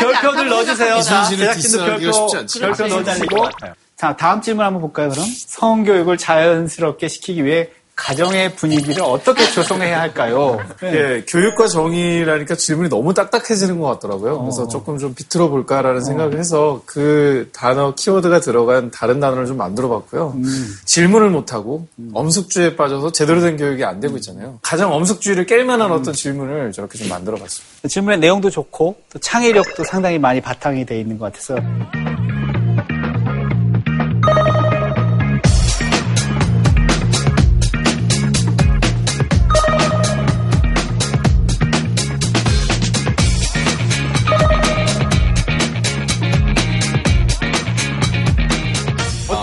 [0.00, 1.00] 별표들 넣어주세요.
[1.02, 2.60] 자, 이순신을 제작진도 디스하기가 별표, 쉽지 않죠.
[2.60, 3.48] 별표 아, 넣어주시고.
[3.96, 5.24] 자, 다음 질문 한번 볼까요, 그럼?
[5.46, 7.68] 성교육을 자연스럽게 시키기 위해
[8.02, 10.58] 가정의 분위기를 어떻게 조성해야 할까요?
[10.82, 14.40] 예, 교육과 정의라니까 질문이 너무 딱딱해지는 것 같더라고요.
[14.40, 19.88] 그래서 조금 좀 비틀어 볼까라는 생각을 해서 그 단어 키워드가 들어간 다른 단어를 좀 만들어
[19.88, 20.36] 봤고요.
[20.84, 24.58] 질문을 못하고 엄숙주의에 빠져서 제대로 된 교육이 안 되고 있잖아요.
[24.62, 27.88] 가장 엄숙주의를 깰 만한 어떤 질문을 저렇게 좀 만들어 봤습니다.
[27.88, 31.56] 질문의 내용도 좋고, 또 창의력도 상당히 많이 바탕이 돼 있는 것 같아서.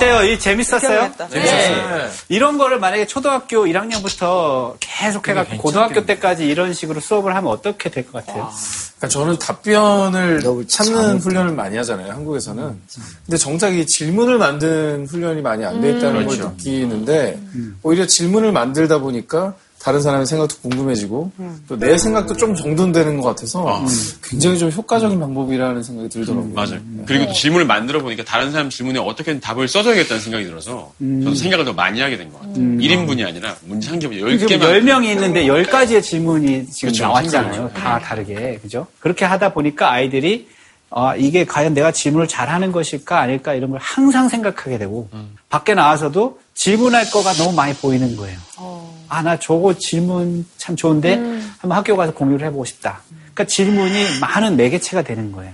[0.09, 0.31] 어때요?
[0.31, 1.11] 이 재밌었어요?
[1.17, 1.27] 재밌었다.
[1.29, 2.09] 네.
[2.29, 8.05] 이런 거를 만약에 초등학교 1학년부터 계속 해갖고 고등학교 때까지 이런 식으로 수업을 하면 어떻게 될
[8.09, 8.49] 것 같아요?
[8.97, 12.79] 그러니까 저는 답변을 찾는 훈련을 많이 하잖아요, 한국에서는.
[13.25, 16.49] 근데 정작 이 질문을 만든 훈련이 많이 안 돼 있다는 걸 그렇죠.
[16.57, 17.39] 느끼는데,
[17.83, 21.31] 오히려 질문을 만들다 보니까 다른 사람의 생각도 궁금해지고,
[21.67, 23.85] 또내 생각도 좀 정돈되는 것 같아서
[24.21, 26.53] 굉장히 좀 효과적인 방법이라는 생각이 들더라고요.
[26.53, 26.79] 맞아요.
[27.05, 31.63] 그리고 또 질문을 만들어 보니까 다른 사람 질문에 어떻게든 답을 써줘야겠다는 생각이 들어서 저도 생각을
[31.65, 32.55] 더 많이 하게 된 것 같아요.
[32.55, 34.61] 1인분이 아니라 문제 한 개만 지금 10개만.
[34.83, 37.03] 10명이 있는데 10가지의 질문이 지금 그렇죠.
[37.03, 37.71] 나왔잖아요.
[37.73, 38.59] 다 다르게.
[38.61, 38.85] 그죠?
[38.99, 40.47] 그렇게 하다 보니까 아이들이
[40.91, 45.07] 아, 이게 과연 내가 질문을 잘하는 것일까 아닐까 이런 걸 항상 생각하게 되고
[45.47, 48.37] 밖에 나와서도 질문할 거가 너무 많이 보이는 거예요.
[49.09, 51.15] 아, 나 저거 질문 참 좋은데
[51.59, 53.01] 한번 학교 가서 공유를 해보고 싶다.
[53.33, 55.51] 그러니까 질문이 많은 매개체가 되는 거예요.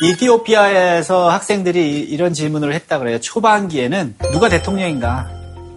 [0.00, 3.20] 이티오피아에서 학생들이 이- 이런 질문을 했다 그래요.
[3.20, 5.28] 초반기에는 누가 대통령인가?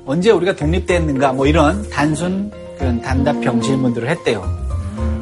[0.06, 1.34] 언제 우리가 독립됐는가?
[1.34, 4.46] 뭐 이런 단순 그런 단답형 질문들을 했대요.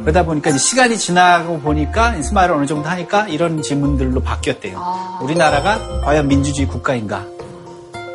[0.02, 5.20] 그러다 보니까 시간이 지나고 보니까 스마일을 어느 정도 하니까 이런 질문들로 바뀌었대요.
[5.22, 7.26] 우리나라가 과연 민주주의 국가인가?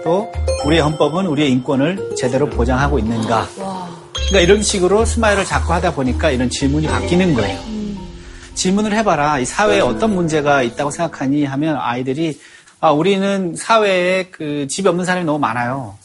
[0.09, 0.33] 또
[0.65, 3.47] 우리의 헌법은 우리의 인권을 제대로 보장하고 있는가?
[4.15, 7.61] 그러니까 이런 식으로 스마일을 자꾸 하다 보니까 이런 질문이 바뀌는 거예요.
[8.55, 9.39] 질문을 해봐라.
[9.39, 12.41] 이 사회에 어떤 문제가 있다고 생각하니 하면 아이들이
[12.81, 15.99] 아, 우리는 사회에 그 집이 없는 사람이 너무 많아요.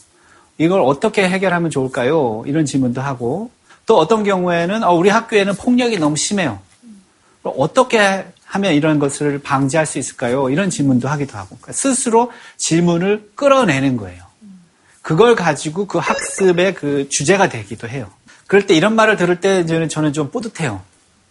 [0.58, 2.44] 이걸 어떻게 해결하면 좋을까요?
[2.46, 3.50] 이런 질문도 하고
[3.86, 6.58] 또 어떤 경우에는 어, 우리 학교에는 폭력이 너무 심해요.
[7.42, 10.50] 어떻게 하면 이런 것을 방지할 수 있을까요?
[10.50, 14.22] 이런 질문도 하기도 하고 그러니까 스스로 질문을 끌어내는 거예요.
[15.02, 18.10] 그걸 가지고 그 학습의 그 주제가 되기도 해요.
[18.46, 20.80] 그럴 때 이런 말을 들을 때 저는 저는 좀 뿌듯해요.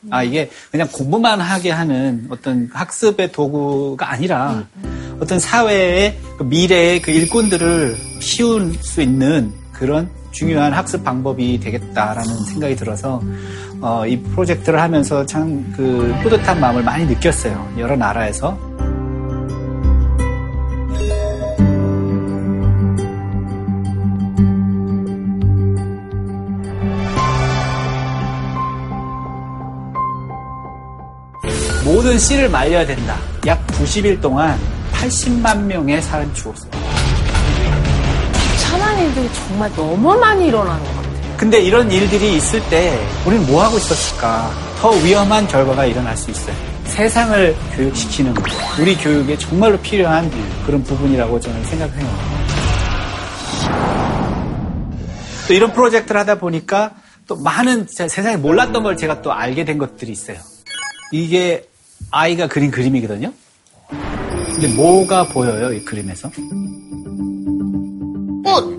[0.10, 4.64] 아, 이게 그냥 공부만 하게 하는 어떤 학습의 도구가 아니라
[5.20, 12.76] 어떤 사회의 그 미래의 그 일꾼들을 키울 수 있는 그런 중요한 학습 방법이 되겠다라는 생각이
[12.76, 13.22] 들어서
[13.84, 17.74] 어, 이 프로젝트를 하면서 참 그 뿌듯한 마음을 많이 느꼈어요.
[17.78, 18.58] 여러 나라에서.
[31.84, 33.18] 모든 씨를 말려야 된다.
[33.46, 34.58] 약 90일 동안
[34.94, 36.72] 80만 명의 사람이 죽었어요.
[39.04, 41.03] 일들이 정말 너무 많이 일어나는 것 같아요.
[41.44, 44.50] 근데 이런 일들이 있을 때 우리는 뭐 하고 있었을까?
[44.80, 46.56] 더 위험한 결과가 일어날 수 있어요.
[46.86, 48.46] 세상을 교육시키는 것.
[48.80, 50.32] 우리 교육에 정말로 필요한
[50.66, 52.08] 그런 부분이라고 저는 생각해요.
[55.50, 56.92] 또 이런 프로젝트를 하다 보니까
[57.28, 60.38] 또 많은 제- 세상에 몰랐던 걸 제가 또 알게 된 것들이 있어요.
[61.12, 61.68] 이게
[62.10, 63.34] 아이가 그린 그림이거든요.
[63.90, 66.30] 근데 뭐가 보여요, 이 그림에서?
[68.46, 68.73] 꽃,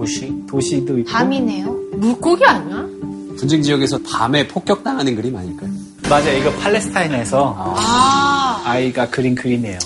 [0.00, 1.10] 도시, 도시도 있고.
[1.10, 1.66] 밤이네요.
[1.92, 2.86] 물고기 아니야?
[3.38, 5.70] 분쟁 지역에서 밤에 폭격당하는 그림 아닐까요?
[6.08, 6.38] 맞아요.
[6.38, 9.78] 이거 팔레스타인에서 아, 아이가 그린 그림이에요.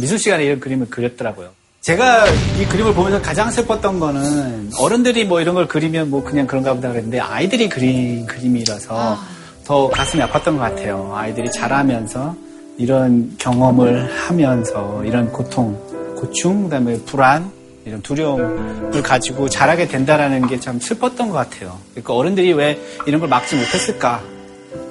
[0.00, 1.50] 미술 시간에 이런 그림을 그렸더라고요.
[1.80, 2.26] 제가
[2.60, 6.88] 이 그림을 보면서 가장 슬펐던 거는 어른들이 뭐 이런 걸 그리면 뭐 그냥 그런가 보다
[6.88, 9.16] 그랬는데 아이들이 그린 그림이라서
[9.64, 11.12] 더 가슴이 아팠던 것 같아요.
[11.14, 12.34] 아이들이 자라면서
[12.78, 15.78] 이런 경험을 하면서 이런 고통,
[16.16, 17.52] 고충, 그다음에 불안,
[17.86, 21.78] 이런 두려움을 가지고 자라게 된다라는 게 참 슬펐던 것 같아요.
[21.92, 24.20] 그러니까 어른들이 왜 이런 걸 막지 못했을까?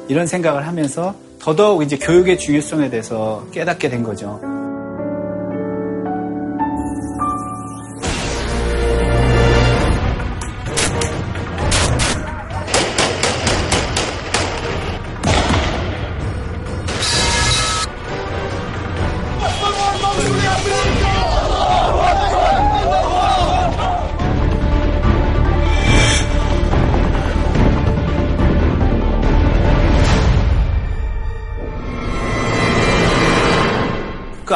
[0.08, 4.40] 이런 생각을 하면서 더더욱 이제 교육의 중요성에 대해서 깨닫게 된 거죠.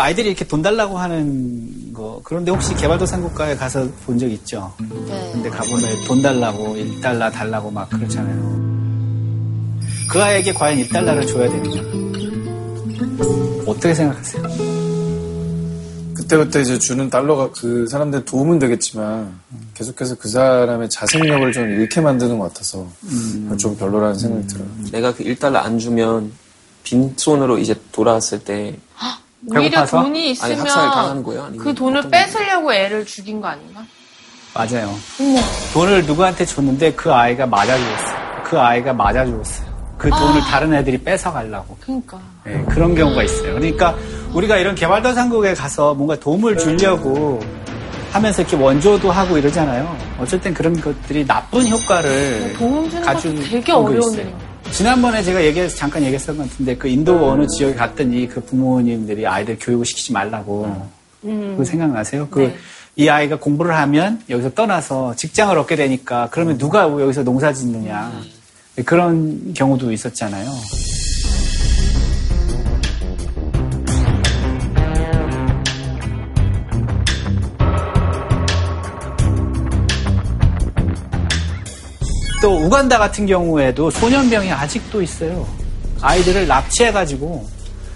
[0.10, 4.74] 아이들이 이렇게 돈 달라고 하는 거 그런데 혹시 개발도상국가에 가서 본 적 있죠?
[4.80, 5.30] 네.
[5.32, 8.60] 근데 가보면 돈 달라고 1달러 달라고 막 그렇잖아요.
[10.10, 11.82] 그 아이에게 과연 1달러를 줘야 되느냐?
[13.68, 14.44] 어떻게 생각하세요?
[16.16, 19.32] 그때그때 이제 주는 달러가 그 사람들 도움은 되겠지만
[19.76, 22.88] 계속해서 그 사람의 자생력을 좀 잃게 만드는 것 같아서
[23.60, 24.68] 좀 별로라는 생각이 들어요.
[24.92, 26.32] 내가 그 1달러 안 주면
[26.84, 28.76] 빈손으로 이제 돌아왔을 때
[29.48, 30.02] 오히려 배고파서?
[30.04, 31.44] 돈이 아니, 있으면 학살을 당하는 거예요?
[31.44, 33.86] 아니면 그 돈을 어떤 뺏으려고 애를 죽인 거 아닌가?
[34.54, 34.94] 맞아요.
[35.74, 38.44] 돈을 누구한테 줬는데 그 아이가 맞아 죽었어요.
[38.44, 39.70] 그 아이가 맞아 죽었어요.
[39.98, 41.78] 그 돈을 다른 애들이 뺏어 가려고.
[41.82, 42.20] 그러니까.
[42.46, 43.54] 네, 그런 경우가 있어요.
[43.56, 43.96] 그러니까
[44.34, 47.40] 우리가 이런 개발도상국에 가서 뭔가 도움을 주려고
[48.12, 49.98] 하면서 이렇게 원조도 하고 이러잖아요.
[50.42, 54.14] 땐 그런 것들이 나쁜 효과를 도움 주는 가지고 거 되게 거 어려운.
[54.14, 54.34] 일인
[54.72, 59.58] 지난번에 제가 얘기해서 잠깐 얘기했던 것 같은데 그 인도 어느 지역에 갔더니 그 부모님들이 아이들
[59.60, 60.88] 교육을 시키지 말라고
[61.26, 61.52] 음.
[61.52, 62.28] 그거 생각나세요?
[62.30, 62.56] 그 네.
[62.96, 68.12] 이 아이가 공부를 하면 여기서 떠나서 직장을 얻게 되니까 그러면 누가 여기서 농사 짓느냐
[68.86, 70.50] 그런 경우도 있었잖아요.
[82.42, 85.48] 또 우간다 같은 경우에도 소년병이 아직도 있어요.
[86.02, 87.46] 아이들을 납치해가지고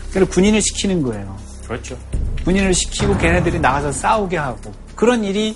[0.09, 1.37] 그걸 군인을 시키는 거예요.
[1.65, 1.97] 그렇죠.
[2.43, 5.55] 군인을 시키고 걔네들이 나가서 싸우게 하고 그런 일이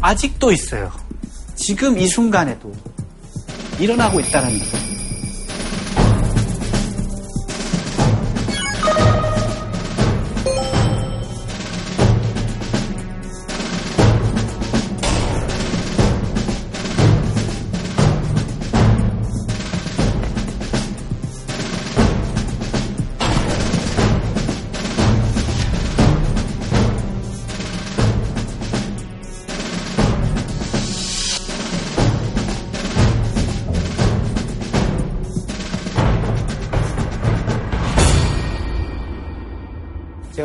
[0.00, 0.92] 아직도 있어요.
[1.54, 2.72] 지금 이 순간에도
[3.80, 4.97] 일어나고 있다는 거예요.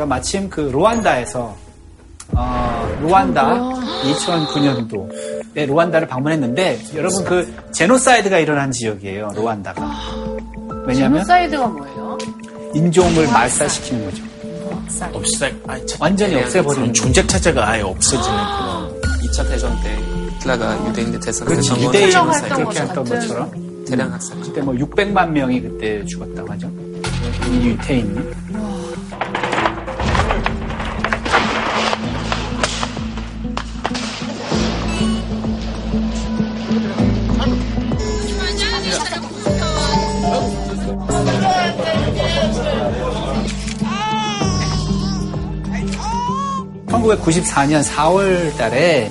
[0.04, 1.56] 제가 마침 그 루안다에서
[2.36, 3.58] 어, 루안다
[4.04, 9.30] 2009년도에 루안다를 방문했는데 여러분 그 genocide가 일어난 지역이에요.
[9.34, 9.82] 루안다가.
[10.86, 12.18] 왜냐하면 genocide가 뭐예요?
[12.74, 14.24] 인종을 말살시키는 거죠.
[15.12, 19.00] 없애, 아니, 참, 완전히 없애버리는 존재 자체가 아예 없어지는 그런.
[19.22, 19.96] 2차 대전 때
[20.36, 22.80] 히틀러가 유대인들 대상으로 그렇지 했던 유대인 학살 그렇게.
[22.80, 24.40] 했던 것처럼 대량 학살.
[24.40, 26.70] 그때 뭐 600만 명이 그때 죽었다고 하죠.
[27.52, 28.73] 유태인이.
[47.04, 49.10] (1994년 4월) 달에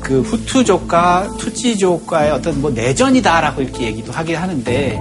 [0.00, 4.98] 그 후투족과 투찌족과의 어떤 뭐 내전이다라고 이렇게 얘기도 하긴 하는데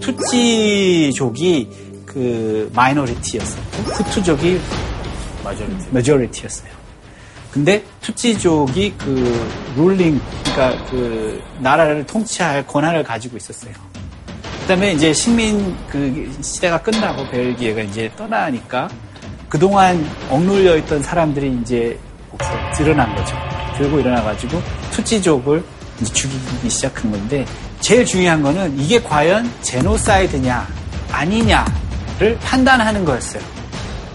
[0.00, 1.68] 투찌족이
[2.06, 4.60] 그 마이너리티였었고 후투족이
[5.44, 5.86] 마저리티.
[5.90, 6.70] 메저리티였어요.
[7.52, 13.72] 근데 투찌족이 그 룰링 그러니까 그 나라를 통치할 권한을 가지고 있었어요.
[14.62, 18.88] 그다음에 이제 식민 그 시대가 끝나고 벨기에가 이제 떠나니까
[19.48, 21.98] 그동안 억눌려 있던 사람들이 이제
[22.74, 23.36] 드러난 거죠.
[23.76, 24.60] 들고 일어나가지고
[24.92, 25.62] 투찌족을
[26.00, 27.44] 이제 죽이기 시작한 건데
[27.80, 30.66] 제일 중요한 거는 이게 과연 제노사이드냐
[31.10, 33.42] 아니냐를 판단하는 거였어요.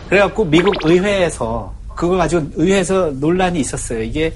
[0.10, 4.02] 그래갖고 미국 의회에서 그거 가지고 의회에서 논란이 있었어요.
[4.04, 4.34] 이게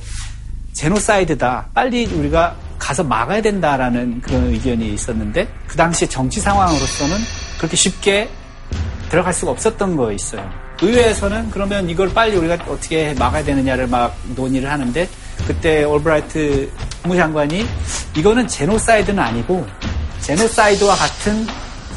[0.74, 1.70] 제노사이드다.
[1.74, 7.16] 빨리 우리가 가서 막아야 된다라는 그런 의견이 있었는데 그 당시 정치 상황으로서는
[7.58, 8.30] 그렇게 쉽게
[9.10, 10.67] 들어갈 수가 없었던 거 있어요.
[10.82, 15.08] 의회에서는 그러면 이걸 빨리 우리가 어떻게 막아야 되느냐를 막 논의를 하는데
[15.46, 16.70] 그때 올브라이트
[17.02, 17.66] 국무장관이
[18.16, 19.66] 이거는 genocide는 아니고
[20.22, 21.46] genocide와 같은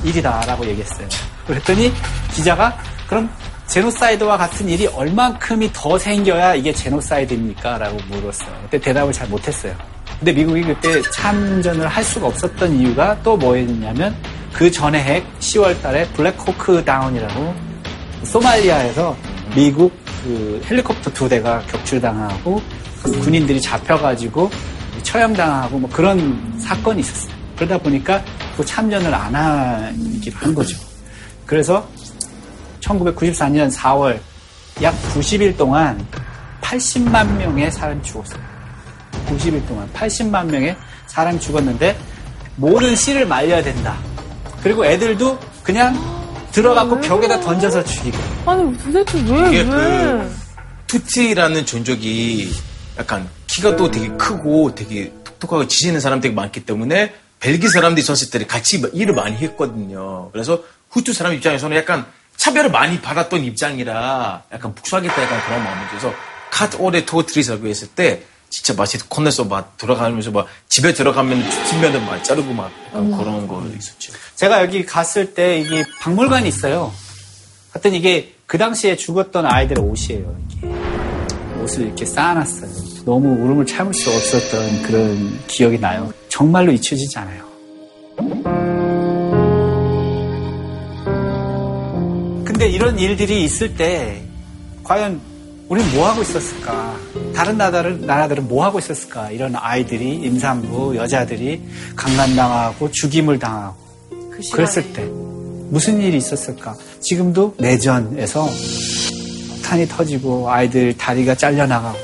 [0.05, 1.09] 일이다라고 얘기했어요.
[1.47, 1.93] 그랬더니
[2.33, 2.77] 기자가
[3.09, 3.29] 그럼
[3.67, 7.79] genocide와 같은 일이 얼만큼이 더 생겨야 이게 genocide입니까?
[7.79, 8.51] 라고 물었어요.
[8.63, 9.75] 그때 대답을 잘 못했어요.
[10.19, 14.17] 근데 미국이 그때 참전을 할 수가 없었던 이유가 또 뭐였냐면
[14.53, 17.70] 그 전에 해 10월 달에 Black Hawk Down이라고
[18.25, 19.17] 소말리아에서
[19.55, 19.93] 미국
[20.23, 22.61] 그 헬리콥터 두 대가 격출당하고
[23.03, 24.51] 그 군인들이 잡혀가지고
[25.03, 27.35] 처형당하고 뭐 그런 사건이 있었어요.
[27.57, 28.23] 그러다 보니까
[28.57, 30.79] 또 참전을 안 하기로 한 거죠.
[31.47, 31.87] 그래서
[32.81, 34.19] 1994년 4월
[34.83, 36.07] 약 90일 동안
[36.61, 38.41] 80만 명의 사람이 죽었어요.
[39.29, 41.99] 90일 동안 80만 명의 사람이 죽었는데
[42.57, 43.97] 모든 씨를 말려야 된다.
[44.63, 46.20] 그리고 애들도 그냥
[46.53, 48.19] 들어가고 벽에다 던져서 죽이고.
[48.47, 49.69] 아니 도대체 왜 이게 왜?
[49.71, 50.35] 그
[50.87, 52.53] 투티라는 종족이
[52.99, 58.31] 약간 키가 또 되게 크고 되게 톡톡하고 지지는 사람 되게 많기 때문에 벨기 사람들이 있었을
[58.31, 60.31] 때 같이 일을 많이 했거든요.
[60.33, 62.05] 그래서 후투 사람 입장에서는 약간
[62.37, 66.13] 차별을 많이 받았던 입장이라 약간 복수하겠다 약간 그런 마음이 들어서
[66.51, 71.41] 컷 오레 토트리라고 했을 때 진짜 마치 컨에서 막 돌아가면서 막 집에 들어가면
[71.71, 74.13] 뒷면을 막 자르고 막 약간 그런 거 있었죠.
[74.35, 76.93] 제가 여기 갔을 때 이게 박물관이 있어요.
[77.71, 80.37] 하여튼 이게 그 당시에 죽었던 아이들의 옷이에요.
[80.51, 80.69] 이게
[81.63, 83.05] 옷을 이렇게 쌓아놨어요.
[83.05, 86.13] 너무 울음을 참을 수 없었던 그런 기억이 나요.
[86.29, 87.49] 정말로 잊혀지지 않아요.
[92.45, 94.23] 근데 이런 일들이 있을 때
[94.83, 95.21] 과연
[95.69, 97.10] 우리는 뭐 하고 있었을까?
[97.35, 99.31] 다른 나라들은, 나라들은 뭐 하고 있었을까?
[99.31, 101.63] 이런 아이들이, 임산부, 여자들이
[101.97, 103.77] 강간당하고 죽임을 당하고.
[104.11, 104.41] 그.
[104.53, 105.05] 그랬을 때
[105.71, 106.75] 무슨 일이 있었을까?
[107.01, 108.49] 지금도 내전에서
[109.65, 111.99] 탄이 터지고 아이들 다리가 잘려나가고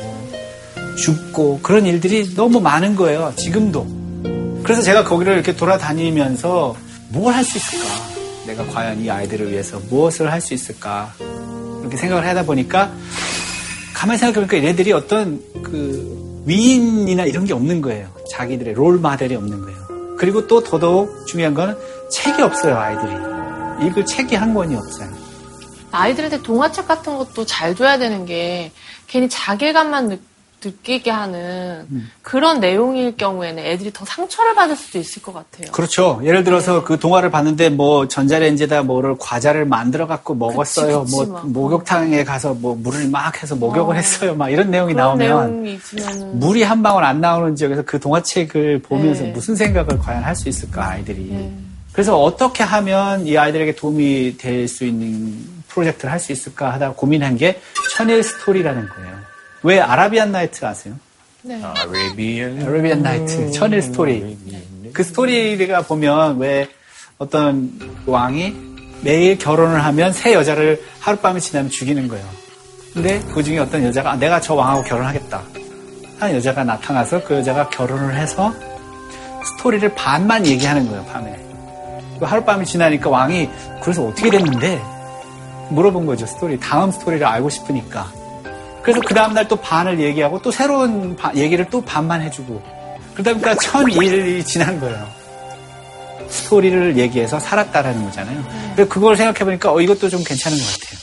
[0.97, 3.33] 죽고 그런 일들이 너무 많은 거예요.
[3.37, 3.87] 지금도.
[4.63, 6.77] 그래서 제가 거기를 이렇게 돌아다니면서
[7.11, 7.85] 뭘 할 수 있을까?
[8.47, 11.13] 내가 과연 이 아이들을 위해서 무엇을 할 수 있을까?
[11.81, 12.93] 이렇게 생각을 하다 보니까
[13.97, 18.13] 가만히 생각해보니까 얘네들이 어떤 그 위인이나 이런 게 없는 거예요.
[18.31, 20.17] 자기들의 롤 모델이 없는 거예요.
[20.19, 21.79] 그리고 또 더더욱 중요한 건
[22.11, 23.87] 책이 없어요, 아이들이.
[23.87, 25.09] 읽을 책이 한 권이 없어요.
[25.91, 28.71] 아이들한테 동화책 같은 것도 잘 줘야 되는 게
[29.07, 30.19] 괜히 자괴감만 느,
[30.67, 32.11] 느끼게 하는 음.
[32.23, 35.71] 그런 내용일 경우에는 애들이 더 상처를 받을 수도 있을 것 같아요.
[35.73, 36.21] 그렇죠.
[36.25, 41.05] 예를 들어서 그 동화를 봤는데 뭐 전자레인지에다 뭐를 과자를 만들어 갖고 먹었어요.
[41.05, 41.49] 그치, 뭐 막.
[41.49, 43.97] 목욕탕에 가서 뭐 물을 막 해서 목욕을 어.
[43.97, 44.35] 했어요.
[44.35, 45.79] 막 이런 내용이 나오면 내용이
[46.35, 49.31] 물이 한 방울 안 나오는 지역에서 그 동화책을 보면서 네.
[49.31, 51.29] 무슨 생각을 과연 할 수 있을까 아이들이.
[51.31, 51.51] 네.
[51.93, 55.35] 그래서 어떻게 하면 이 아이들에게 도움이 될 수 있는
[55.69, 57.61] 프로젝트를 할 수 있을까 하다가 고민한 게
[57.95, 59.16] 천일 스토리라는 거예요.
[59.67, 60.95] 왜 아라비안 나이트 아세요?
[61.43, 61.59] 네.
[61.63, 64.39] 아라비안 아라비안 나이트, 천일 스토리.
[64.93, 66.69] 그 스토리가 보면 왜
[67.19, 67.73] 어떤
[68.07, 68.55] 왕이
[69.03, 72.25] 매일 결혼을 하면 새 여자를 하룻밤이 지나면 죽이는 거예요.
[72.95, 75.43] 근데 그 중에 어떤 여자가 아, 내가 저 왕하고 결혼하겠다.
[76.21, 78.55] 하는 여자가 나타나서 그 여자가 결혼을 해서
[79.45, 81.37] 스토리를 반만 얘기하는 거예요, 밤에.
[82.21, 83.51] 그 하룻밤이 지나니까 왕이
[83.83, 84.81] 그래서 어떻게 됐는데?
[85.71, 86.59] 물어본 거죠, 스토리.
[86.61, 88.26] 다음 스토리를 알고 싶으니까.
[88.87, 92.63] 그래서 그 다음날 또 반을 얘기하고 또 새로운 바- 얘기를 또 반만 해주고.
[93.15, 95.11] 그러다 보니까 천일이 지난 거예요.
[96.29, 98.45] 스토리를 얘기해서 살았다라는 거잖아요.
[98.77, 101.01] 그래서 그걸 생각해보니까 어, 이것도 좀 괜찮은 것 같아요.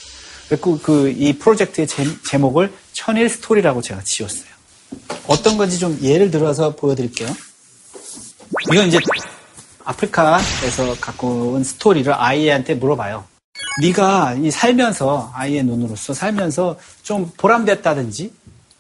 [0.48, 4.48] 그래서 그, 이 프로젝트의 제, 목을 천일 스토리라고 제가 지었어요.
[5.28, 7.28] 어떤 건지 좀 예를 들어서 보여드릴게요.
[8.72, 8.98] 이건 이제
[9.84, 13.26] 아프리카에서 갖고 온 스토리를 아이한테 물어봐요.
[13.82, 18.34] 네가 이 살면서 아이의 눈으로서 살면서 좀 보람됐다든지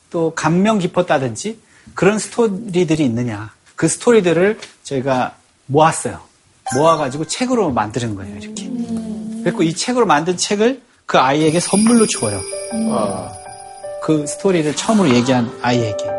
[0.09, 1.59] 또 감명 깊었다든지
[1.95, 3.51] 그런 스토리들이 있느냐.
[3.75, 5.35] 그 스토리들을 저희가
[5.65, 6.19] 모았어요.
[6.75, 8.69] 모아가지고 책으로 만드는 거예요, 이렇게.
[9.43, 12.39] 그리고 이 책으로 만든 책을 그 아이에게 선물로 줘요.
[14.03, 16.12] 그 스토리를 처음으로 얘기한 아이에게.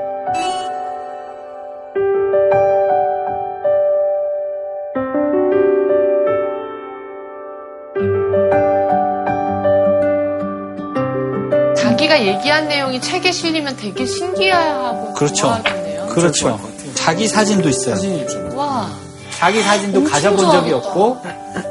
[12.55, 15.35] 얘기한 내용이 책에 실리면 되게 신기해하고 그렇죠.
[15.35, 16.07] 좋아하겠네요.
[16.07, 16.61] 그렇죠.
[16.95, 17.97] 자기 사진도 있어요.
[18.55, 18.89] 와,
[19.33, 20.77] 자기 사진도 가져본 적이 좋아하겠다.
[20.77, 21.19] 없고,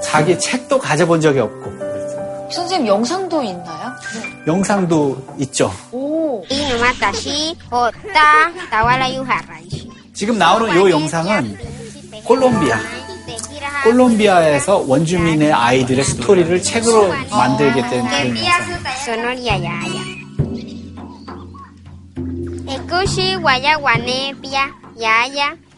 [0.03, 1.71] 자기 책도 가져본 적이 없고,
[2.51, 3.93] 선생님 영상도 있나요?
[4.45, 5.71] 영상도 있죠.
[5.91, 6.43] 오.
[10.13, 11.57] 지금 나오는 이 영상은
[12.25, 12.77] 콜롬비아.
[13.83, 18.05] 콜롬비아에서 원주민의 아이들의 스토리를 책으로 만들게 된
[19.05, 20.02] 그런 영상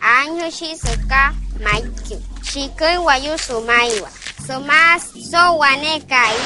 [0.02, 2.22] Anyoshi Suka Maiku.
[2.44, 4.10] Shikoi Wayu Sumaiwa.
[4.46, 6.38] Somas So Wanekai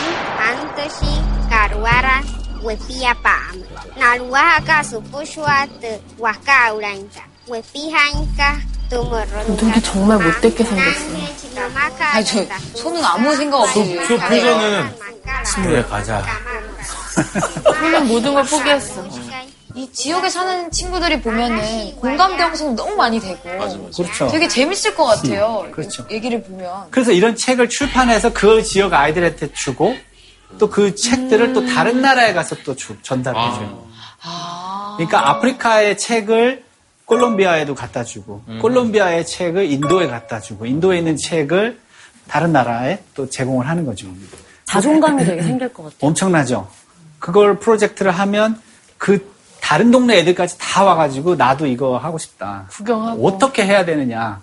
[0.48, 1.14] Antoshi
[1.50, 2.22] Karuara
[2.64, 3.64] Wepia Pam.
[3.98, 7.24] Naluaka Supushwat Waka Uranka.
[7.48, 8.62] Wepihanka
[8.92, 11.06] 눈이 정말 못됐게 생겼어.
[12.12, 12.44] 아니, 저,
[12.74, 13.96] 손은 아무 생각 없이.
[14.08, 14.96] 그 표정은
[15.46, 16.26] 스물에 가자.
[17.64, 19.06] 손은 모든 걸 포기했어.
[19.76, 23.38] 이 지역에 사는 친구들이 보면은 공감대 형성 너무 많이 되고.
[23.96, 24.28] 그렇죠.
[24.30, 25.68] 되게 재밌을 것 같아요.
[25.72, 26.06] 그렇죠.
[26.10, 26.88] 얘기를 보면.
[26.90, 29.96] 그래서 이런 책을 출판해서 그 지역 아이들한테 주고,
[30.58, 33.88] 또 그 책들을 또 다른 나라에 가서 또 주- 전달해 줘요.
[34.98, 36.64] 그러니까 아프리카의 책을
[37.06, 41.80] 콜롬비아에도 갖다 주고, 콜롬비아의 책을 인도에 갖다 주고, 인도에 있는 책을
[42.28, 44.08] 다른 나라에 또 제공을 하는 거죠.
[44.66, 45.98] 자존감이 되게 생길 것 같아요.
[46.10, 46.68] 엄청나죠.
[47.20, 48.60] 그걸 프로젝트를 하면
[48.98, 49.34] 그
[49.70, 52.66] 다른 동네 애들까지 다 와가지고 나도 이거 하고 싶다.
[52.72, 53.28] 구경하고.
[53.28, 54.42] 어떻게 해야 되느냐.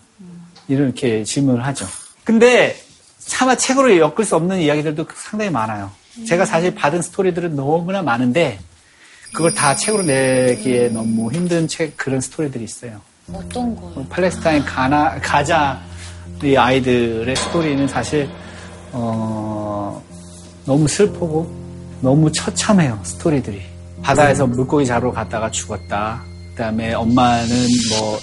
[0.69, 1.85] 이렇게 질문을 하죠.
[2.23, 2.77] 근데
[3.19, 5.91] 차마 책으로 엮을 수 없는 이야기들도 상당히 많아요.
[6.29, 8.61] 제가 사실 받은 스토리들은 너무나 많은데
[9.35, 13.01] 그걸 다 책으로 내기에 너무 힘든 책 그런 스토리들이 있어요.
[13.33, 13.91] 어떤 거요?
[13.97, 15.83] 뭐 팔레스타인 가나 가자
[16.45, 18.31] 이 아이들의 스토리는 사실
[18.93, 20.01] 어,
[20.65, 21.53] 너무 슬프고
[22.01, 23.76] 너무 처참해요 스토리들이
[24.07, 26.23] 바다에서 물고기 잡으러 갔다가 죽었다
[26.55, 27.49] 그다음에 엄마는
[27.91, 28.19] 뭐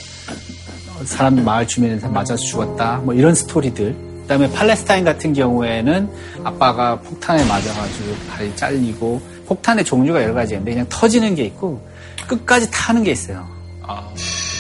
[1.06, 6.10] 사람 마을 주민한테 맞아서 죽었다 뭐 이런 스토리들 그다음에 팔레스타인 같은 경우에는
[6.46, 11.86] 아빠가 폭탄에 맞아가지고 발이 잘리고 폭탄의 종류가 여러 가지인데 그냥 터지는 게 있고
[12.28, 13.46] 끝까지 타는 게 있어요.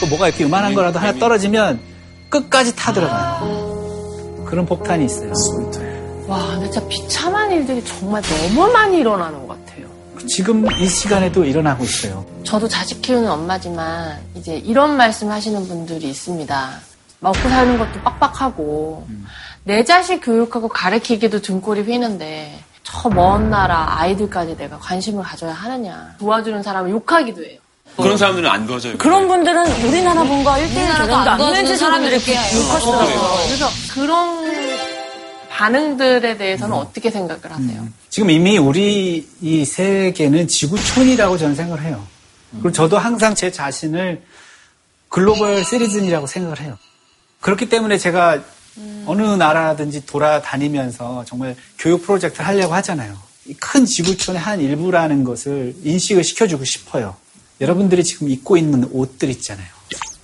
[0.02, 1.80] 또 뭐가 이렇게 요만한 거라도 하나 떨어지면
[2.28, 4.44] 끝까지 타 들어가요.
[4.46, 5.32] 그런 폭탄이 있어요.
[6.28, 9.63] 와, 근데 진짜 비참한 일들이 정말 너무 많이 일어나는 것 같아요.
[10.28, 12.26] 지금 이 시간에도 일어나고 있어요.
[12.44, 16.72] 저도 자식 키우는 엄마지만 이제 이런 말씀 하시는 분들이 있습니다.
[17.20, 19.08] 먹고 사는 것도 빡빡하고
[19.64, 26.16] 내 자식 교육하고 가르치기도 등골이 휘는데 저 먼 나라 아이들까지 내가 관심을 가져야 하느냐.
[26.20, 27.60] 도와주는 사람을 욕하기도 해요.
[27.96, 28.98] 그런 사람들은 안 도와줘요.
[28.98, 33.38] 그런 분들은 우리나라 분과 1대1 우리나라도 대전도 안 안 도와주는 사람이 사람들이 이렇게 이렇게 욕하시더라고요.
[33.46, 34.93] 그래서 그런
[35.54, 37.88] 반응들에 대해서는 어떻게 생각을 하세요?
[38.10, 42.04] 지금 이미 우리 이 세계는 지구촌이라고 저는 생각을 해요.
[42.54, 44.24] 그리고 저도 항상 제 자신을
[45.10, 46.78] 글로벌 시리즌이라고 생각을 해요.
[47.40, 48.42] 그렇기 때문에 제가
[49.06, 53.16] 어느 나라든지 돌아다니면서 정말 교육 프로젝트를 하려고 하잖아요.
[53.46, 57.16] 이큰 지구촌의 한 일부라는 것을 인식을 시켜주고 싶어요.
[57.62, 59.68] 여러분들이 지금 입고 있는 옷들 있잖아요.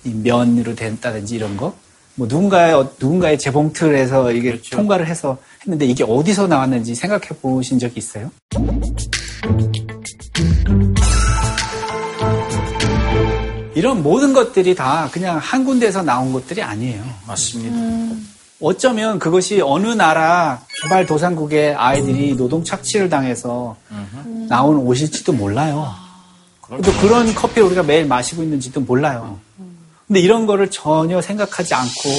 [0.06, 1.76] 이 면으로 된다든지 이런 거.
[2.20, 7.94] 뭐 누군가의, 어- 누군가의 재봉틀에서 이게 통과를 해서 했는데 이게 어디서 나왔는지 생각해 보신 적이
[8.00, 8.30] 있어요?
[13.74, 17.02] 이런 모든 것들이 다 그냥 한 군데에서 나온 것들이 아니에요.
[17.26, 17.78] 맞습니다.
[18.60, 23.78] 어쩌면 그것이 어느 나라 개발도상국의 아이들이 노동 착취를 당해서
[24.50, 25.88] 나온 옷일지도 몰라요.
[26.68, 29.40] 또 그런 커피를 우리가 매일 마시고 있는지도 몰라요.
[30.10, 32.10] 근데 이런 거를 전혀 생각하지 않고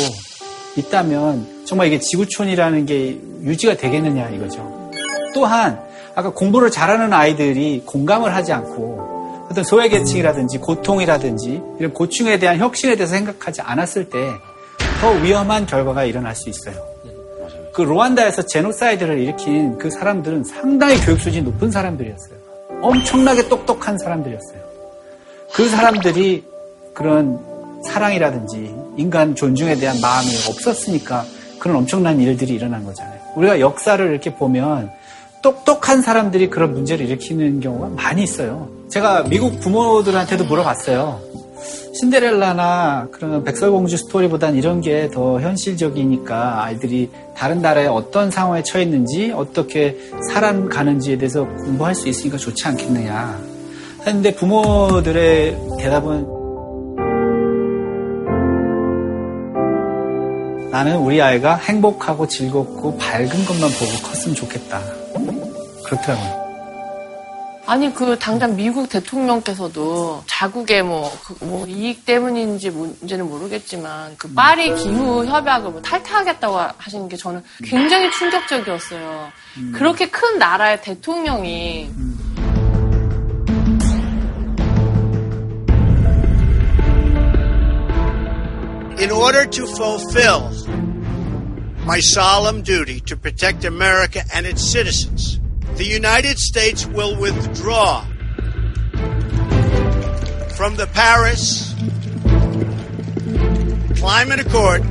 [0.76, 4.90] 있다면 정말 이게 지구촌이라는 게 유지가 되겠느냐 이거죠.
[5.34, 5.78] 또한
[6.14, 13.14] 아까 공부를 잘하는 아이들이 공감을 하지 않고 어떤 소외계층이라든지 고통이라든지 이런 고충에 대한 혁신에 대해서
[13.14, 14.18] 생각하지 않았을 때
[15.00, 16.74] 더 위험한 결과가 일어날 수 있어요.
[17.72, 22.38] 그 루안다에서 제노사이드를 일으킨 그 사람들은 상당히 교육 수준이 높은 사람들이었어요.
[22.82, 24.60] 엄청나게 똑똑한 사람들이었어요.
[25.54, 26.44] 그 사람들이
[26.92, 27.38] 그런
[27.86, 31.24] 사랑이라든지 인간 존중에 대한 마음이 없었으니까
[31.58, 33.20] 그런 엄청난 일들이 일어난 거잖아요.
[33.36, 34.90] 우리가 역사를 이렇게 보면
[35.42, 38.68] 똑똑한 사람들이 그런 문제를 일으키는 경우가 많이 있어요.
[38.88, 41.20] 제가 미국 부모들한테도 물어봤어요.
[41.94, 49.32] 신데렐라나 그런 백설공주 스토리보단 이런 게 더 현실적이니까 아이들이 다른 나라에 어떤 상황에 처해 있는지
[49.34, 49.96] 어떻게
[50.28, 53.38] 살아가는지에 대해서 공부할 수 있으니까 좋지 않겠느냐.
[54.06, 56.39] 했는데 부모들의 대답은
[60.70, 64.80] 나는 우리 아이가 행복하고 즐겁고 밝은 것만 보고 컸으면 좋겠다.
[65.84, 66.40] 그렇더라고요.
[67.66, 74.74] 아니 그 당장 미국 대통령께서도 자국의 뭐, 그 뭐 이익 때문인지 문제는 모르겠지만 그 파리
[74.74, 79.28] 기후 협약을 뭐 탈퇴하겠다고 하시는 게 저는 굉장히 충격적이었어요.
[79.72, 81.90] 그렇게 큰 나라의 대통령이
[89.00, 90.50] In order to fulfill
[91.86, 95.40] my solemn duty to protect America and its citizens,
[95.76, 98.02] the United States will withdraw
[100.54, 101.72] from the Paris
[103.98, 104.84] Climate Accord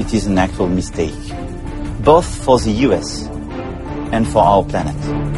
[0.00, 1.14] It is an actual mistake,
[2.00, 3.22] both for the US
[4.10, 5.29] and for our planet.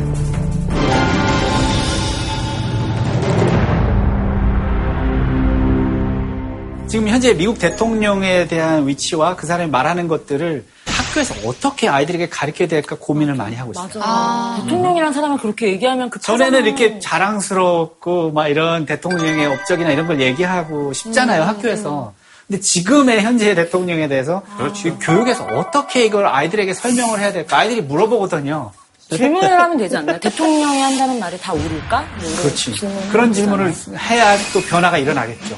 [7.22, 13.36] 현재 미국 대통령에 대한 위치와 그 사람이 말하는 것들을 학교에서 어떻게 아이들에게 가르쳐야 될까 고민을
[13.36, 13.86] 많이 하고 있어요.
[13.86, 14.60] 맞아.
[14.64, 20.92] 대통령이라는 사람을 그렇게 얘기하면 그 전에는 이렇게 자랑스럽고 막 이런 대통령의 업적이나 이런 걸 얘기하고
[20.92, 22.12] 싶잖아요, 음, 학교에서.
[22.48, 24.42] 근데 지금의 현재 대통령에 대해서
[24.84, 27.58] 이 교육에서 어떻게 이걸 아이들에게 설명을 해야 될까?
[27.58, 28.72] 아이들이 물어보거든요.
[29.10, 30.18] 질문을 하면 되지 않나요?
[30.18, 32.00] 대통령이 한다는 말이 다 옳을까?
[32.00, 32.74] 뭐 그렇지.
[32.74, 33.72] 질문을 그런 질문을.
[33.96, 35.56] 해야 또 변화가 일어나겠죠.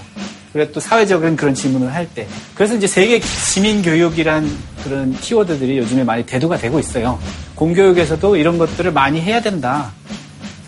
[0.54, 2.28] 그래 또 사회적인 그런 질문을 할 때.
[2.54, 4.48] 그래서 이제 세계 시민 교육이란
[4.84, 7.18] 그런 키워드들이 요즘에 많이 대두가 되고 있어요.
[7.56, 9.90] 공교육에서도 이런 것들을 많이 해야 된다.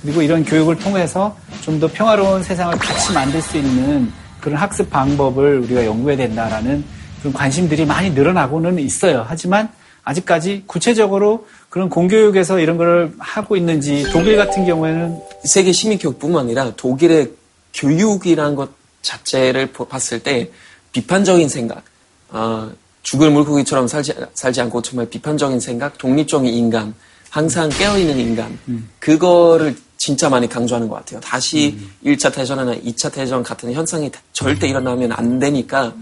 [0.02, 4.10] 그리고 이런 교육을 통해서 좀 더 평화로운 세상을 같이 만들 수 있는
[4.40, 6.84] 그런 학습 방법을 우리가 연구해야 된다라는
[7.20, 9.24] 그런 관심들이 많이 늘어나고는 있어요.
[9.28, 9.68] 하지만
[10.02, 17.30] 아직까지 구체적으로 그런 공교육에서 이런 걸 하고 있는지 독일 같은 경우에는 세계 시민교육뿐만 아니라 독일의
[17.72, 18.70] 교육이라는 것
[19.06, 20.50] 자체를 보- 봤을 때
[20.92, 21.82] 비판적인 생각,
[22.30, 22.70] 어,
[23.02, 26.92] 죽을 물고기처럼 살지, 살지 않고 정말 비판적인 생각, 독립적인 인간,
[27.30, 28.58] 항상 깨어있는 인간,
[28.98, 31.20] 그거를 진짜 많이 강조하는 것 같아요.
[31.20, 35.94] 다시 1차 대전이나 2차 대전 같은 현상이 절대 일어나면 안 되니까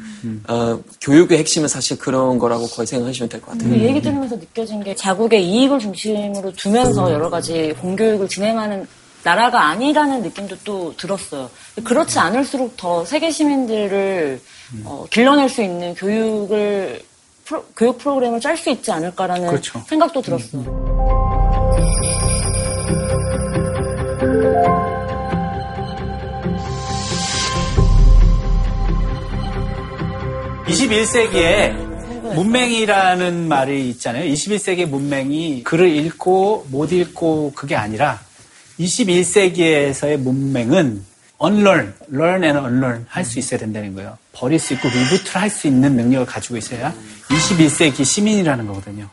[0.49, 3.69] 어, 교육의 핵심은 사실 그런 거라고 거의 생각하시면 될 것 같아요.
[3.71, 8.87] 그 얘기 들으면서 느껴진 게 자국의 이익을 중심으로 두면서 여러 가지 공교육을 진행하는
[9.25, 11.51] 나라가 아니라는 느낌도 또 들었어요.
[11.83, 14.41] 그렇지 않을수록 더 세계 시민들을
[14.85, 17.03] 어, 길러낼 수 있는 교육을
[17.47, 19.83] 프로- 교육 프로그램을 짤 수 있지 않을까라는 그렇죠.
[19.89, 20.65] 생각도 들었어요.
[30.67, 31.73] 21세기에
[32.35, 34.25] 문맹이라는 말이 있잖아요.
[34.33, 38.21] 21세기 문맹이 글을 읽고 못 읽고 그게 아니라
[38.79, 41.05] 21세기에서의 문맹은
[41.43, 44.17] unlearn, learn and unlearn 할 수 있어야 된다는 거예요.
[44.33, 46.93] 버릴 수 있고 리부트를 할 수 있는 능력을 가지고 있어야
[47.29, 49.09] 21세기 시민이라는 거거든요.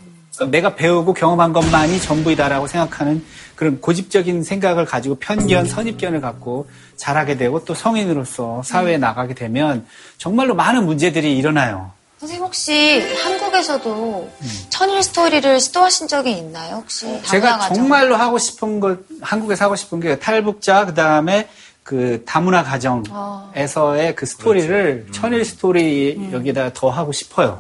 [0.50, 3.24] 내가 배우고 경험한 것만이 전부이다라고 생각하는
[3.56, 9.86] 그런 고집적인 생각을 가지고 편견, 선입견을 갖고 자라게 되고 또 성인으로서 사회에 나가게 되면
[10.18, 11.92] 정말로 많은 문제들이 일어나요.
[12.22, 14.30] 선생님 혹시 한국에서도
[14.70, 16.76] 천일 스토리를 시도하신 적이 있나요?
[16.76, 17.76] 혹시 제가 다문화 가정?
[17.76, 21.50] 정말로 하고 싶은 것, 한국에서 하고 싶은 게 탈북자, 그 다음에
[21.82, 27.60] 그 다문화 가정에서의 그 스토리를 천일 스토리 여기다 더 하고 싶어요.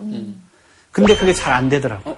[0.91, 2.15] 근데 그게 잘 안 되더라고요.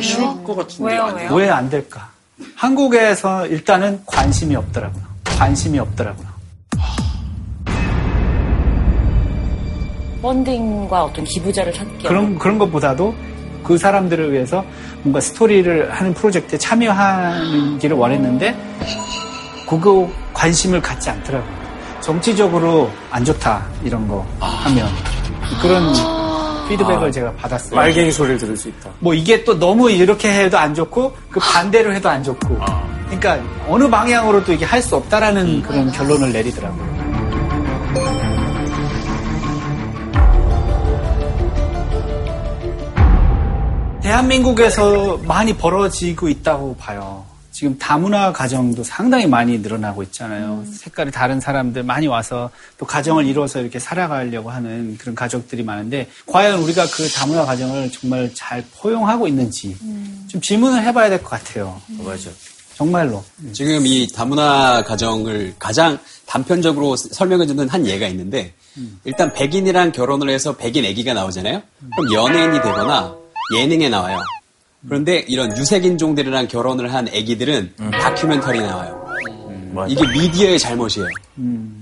[0.00, 0.90] 쉬울 것 같은데.
[0.94, 1.34] 왜요?
[1.34, 2.10] 왜 안 될까?
[2.56, 5.02] 한국에서 일단은 관심이 없더라고요.
[5.24, 6.31] 관심이 없더라고요.
[10.22, 13.14] 펀딩과 어떤 기부자를 찾기 그런, 그런 것보다도
[13.64, 14.64] 그 사람들을 위해서
[15.02, 18.56] 뭔가 스토리를 하는 프로젝트에 참여하는 길을 원했는데
[19.68, 21.62] 그거 관심을 갖지 않더라고요.
[22.00, 24.88] 정치적으로 안 좋다, 이런 거 하면.
[25.60, 25.92] 그런
[26.68, 27.76] 피드백을 제가 받았어요.
[27.76, 28.90] 말갱이 소리를 들을 수 있다.
[28.98, 32.58] 뭐 이게 또 너무 이렇게 해도 안 좋고 그 반대로 해도 안 좋고
[33.06, 36.91] 그러니까 어느 방향으로도 이게 할 수 없다라는 그런 결론을 내리더라고요.
[44.12, 47.24] 대한민국에서 많이 벌어지고 있다고 봐요.
[47.50, 50.64] 지금 다문화 가정도 상당히 많이 늘어나고 있잖아요.
[50.70, 56.60] 색깔이 다른 사람들 많이 와서 또 가정을 이루어서 이렇게 살아가려고 하는 그런 가족들이 많은데 과연
[56.60, 59.78] 우리가 그 다문화 가정을 정말 잘 포용하고 있는지
[60.28, 61.80] 좀 질문을 해봐야 될 것 같아요.
[62.04, 62.28] 맞아.
[62.74, 63.24] 정말로.
[63.54, 68.52] 지금 이 다문화 가정을 가장 단편적으로 설명해주는 한 예가 있는데
[69.04, 71.62] 일단 백인이랑 결혼을 해서 백인 아기가 나오잖아요.
[71.96, 73.21] 그럼 연예인이 되거나
[73.54, 74.18] 예능에 나와요.
[74.86, 79.00] 그런데 이런 유색인종들이랑 결혼을 한 아기들은 다큐멘터리 나와요.
[79.88, 81.08] 이게 미디어의 잘못이에요.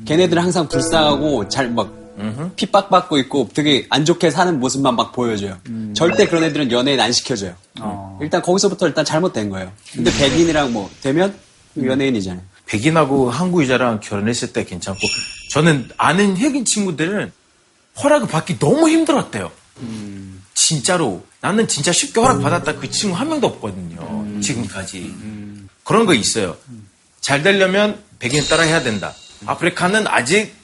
[0.04, 1.98] 걔네들은 항상 불쌍하고 잘 막
[2.56, 5.56] 핍박 받고 있고 되게 안 좋게 사는 모습만 막 보여줘요.
[5.94, 7.54] 절대 그런 애들은 연예인 안 시켜줘요.
[8.20, 9.72] 일단 거기서부터 일단 잘못된 거예요.
[9.92, 11.34] 근데 백인이랑 뭐 되면
[11.82, 12.42] 연예인이잖아요.
[12.66, 15.00] 백인하고 한국이자랑 결혼했을 때 괜찮고
[15.50, 17.32] 저는 아는 흑인 친구들은
[18.02, 19.50] 허락을 받기 너무 힘들었대요.
[20.54, 24.40] 진짜로 나는 진짜 쉽게 허락 받았다 그 친구 한 명도 없거든요.
[24.40, 25.14] 지금까지
[25.84, 26.56] 그런 거 있어요.
[27.20, 29.12] 잘 되려면 백인 따라 해야 된다.
[29.46, 30.54] 아프리카는 아직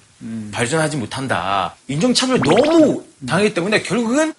[0.52, 1.74] 발전하지 못한다.
[1.88, 4.32] 인종차별 너무 당하기 때문에 결국은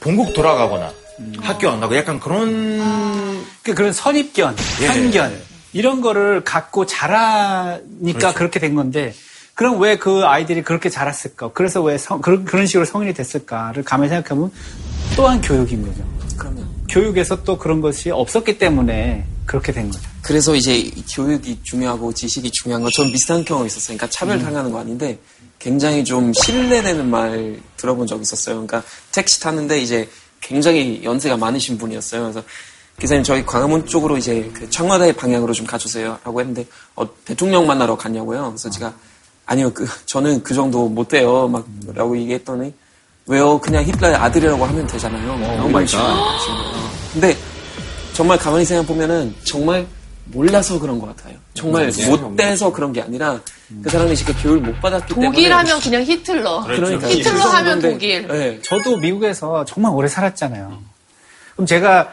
[0.00, 0.92] 본국 돌아가거나
[1.40, 4.86] 학교 안 가고 약간 그런 그 그런 선입견, 예.
[4.88, 5.40] 편견
[5.72, 9.14] 이런 거를 갖고 자라니까 그렇게 된 건데
[9.54, 11.52] 그럼 왜 그 아이들이 그렇게 자랐을까?
[11.52, 14.50] 그래서 왜 성- 그런 그런 식으로 성인이 됐을까를 가만히 생각해보면
[15.16, 16.04] 또한 교육인 거죠.
[16.36, 20.08] 그러면 교육에서 또 그런 것이 없었기 때문에 그렇게 된 거죠.
[20.22, 23.96] 그래서 이제 이 교육이 중요하고 지식이 중요한 건전 비슷한 경험이 있었어요.
[23.96, 25.18] 그러니까 차별 당하는 거 아닌데
[25.58, 28.54] 굉장히 좀 신뢰되는 말 들어본 적 있었어요.
[28.66, 28.82] 그러니까
[29.12, 30.08] 택시 타는데 이제
[30.40, 32.22] 굉장히 연세가 많으신 분이었어요.
[32.22, 32.42] 그래서
[32.98, 37.96] 기사님 저희 광화문 쪽으로 이제 그 청와대 방향으로 좀 가주세요 라고 했는데 어, 대통령 만나러
[37.96, 38.48] 갔냐고요.
[38.48, 38.94] 그래서 제가
[39.46, 42.72] 아니요 그 저는 그 정도 못 돼요 막 라고 얘기했더니
[43.26, 45.56] 왜요 그냥 히틀러의 아들이라고 하면 되잖아요.
[45.56, 46.16] 라고 말씀하시는
[46.56, 46.90] 거예요.
[47.12, 47.36] 근데
[48.14, 49.86] 정말 가만히 생각해 보면은 정말
[50.26, 51.36] 몰라서 그런 것 같아요.
[51.54, 53.40] 정말 네, 못 돼서 그런 게 아니라
[53.82, 56.60] 그 사람이 지금 교육을 못 받았기 때문에 독일 하면 그냥 히틀러.
[56.64, 58.26] 그러니까 히틀러 그 하면 독일.
[58.28, 58.60] 네.
[58.62, 60.78] 저도 미국에서 정말 오래 살았잖아요.
[61.54, 62.12] 그럼 제가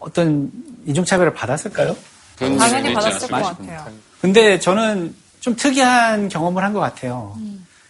[0.00, 0.50] 어떤
[0.86, 1.96] 인종차별을 받았을까요?
[2.38, 3.86] 당연히 받았을 것 같아요.
[4.20, 7.36] 근데 저는 좀 특이한 경험을 한 것 같아요.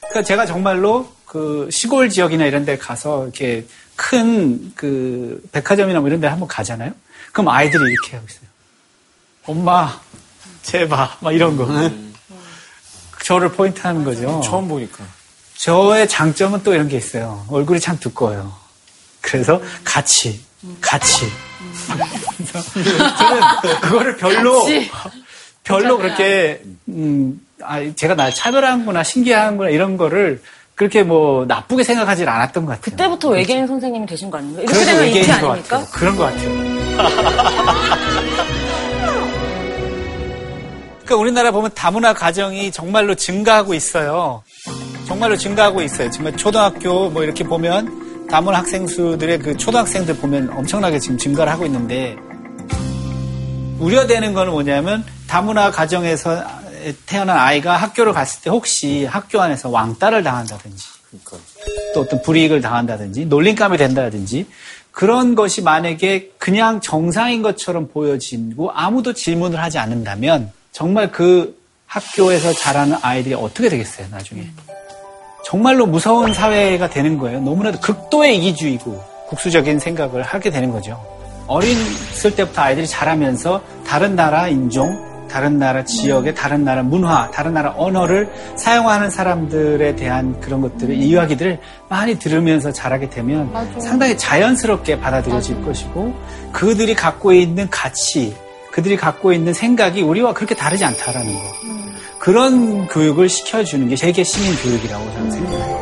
[0.01, 3.67] 그러니까 제가 정말로 그 시골 지역이나 이런 데 가서 이렇게
[3.97, 6.93] 큰 그 백화점이나 뭐 이런 데 한번 가잖아요.
[7.33, 8.47] 그럼 아이들이 이렇게 하고 있어요.
[9.45, 10.01] 엄마,
[10.63, 11.67] 제발, 막 이런 거.
[13.25, 14.41] 저를 포인트 하는 거죠.
[14.45, 15.05] 처음 보니까.
[15.57, 17.45] 저의 장점은 또 이런 게 있어요.
[17.49, 18.55] 얼굴이 참 두꺼워요.
[19.21, 20.41] 그래서 같이,
[20.81, 21.27] 같이.
[22.37, 22.63] 그래서
[23.17, 24.91] 저는 그거를 별로 같이.
[25.65, 30.41] 별로 그렇게 음, 아, 제가 나 차별하는구나 신기하는구나 이런 거를
[30.75, 32.83] 그렇게 뭐 나쁘게 생각하진 않았던 것 같아요.
[32.83, 34.63] 그때부터 외계인 선생님이 되신 거 아닙니까?
[34.63, 35.79] 이렇게 되면 인기 것 아닙니까?
[35.79, 35.87] 같아요.
[35.93, 36.51] 그런 것 같아요.
[41.05, 44.43] 그러니까 우리나라 보면 다문화 가정이 정말로 증가하고 있어요.
[45.07, 46.11] 정말로 증가하고 있어요.
[46.11, 51.67] 정말 초등학교 뭐 이렇게 보면 다문화 학생 수들의 그 초등학생들 보면 엄청나게 지금 증가를 하고
[51.67, 52.17] 있는데
[53.79, 56.43] 우려되는 거는 뭐냐면 다문화 가정에서
[57.07, 60.87] 태어난 아이가 학교를 갔을 때 혹시 학교 안에서 왕따를 당한다든지
[61.95, 64.47] 또 어떤 불이익을 당한다든지 놀림감이 된다든지
[64.91, 72.99] 그런 것이 만약에 그냥 정상인 것처럼 보여지고 아무도 질문을 하지 않는다면 정말 그 학교에서 자라는
[73.03, 74.47] 아이들이 어떻게 되겠어요, 나중에.
[75.45, 77.41] 정말로 무서운 사회가 되는 거예요.
[77.41, 81.01] 너무나도 극도의 이기주의고 국수적인 생각을 하게 되는 거죠.
[81.47, 87.75] 어린을 때부터 아이들이 자라면서 다른 나라 인종, 다른 나라 지역의 다른 나라 문화, 다른 나라
[87.77, 91.59] 언어를 사용하는 사람들에 대한 그런 것들을 이야기들을
[91.89, 93.51] 많이 들으면서 자라게 되면
[93.81, 96.15] 상당히 자연스럽게 받아들여질 것이고
[96.53, 98.37] 그들이 갖고 있는 가치,
[98.71, 101.41] 그들이 갖고 있는 생각이 우리와 그렇게 다르지 않다라는 거.
[102.19, 105.74] 그런 교육을 시켜주는 게 세계 시민 교육이라고 저는 생각해요.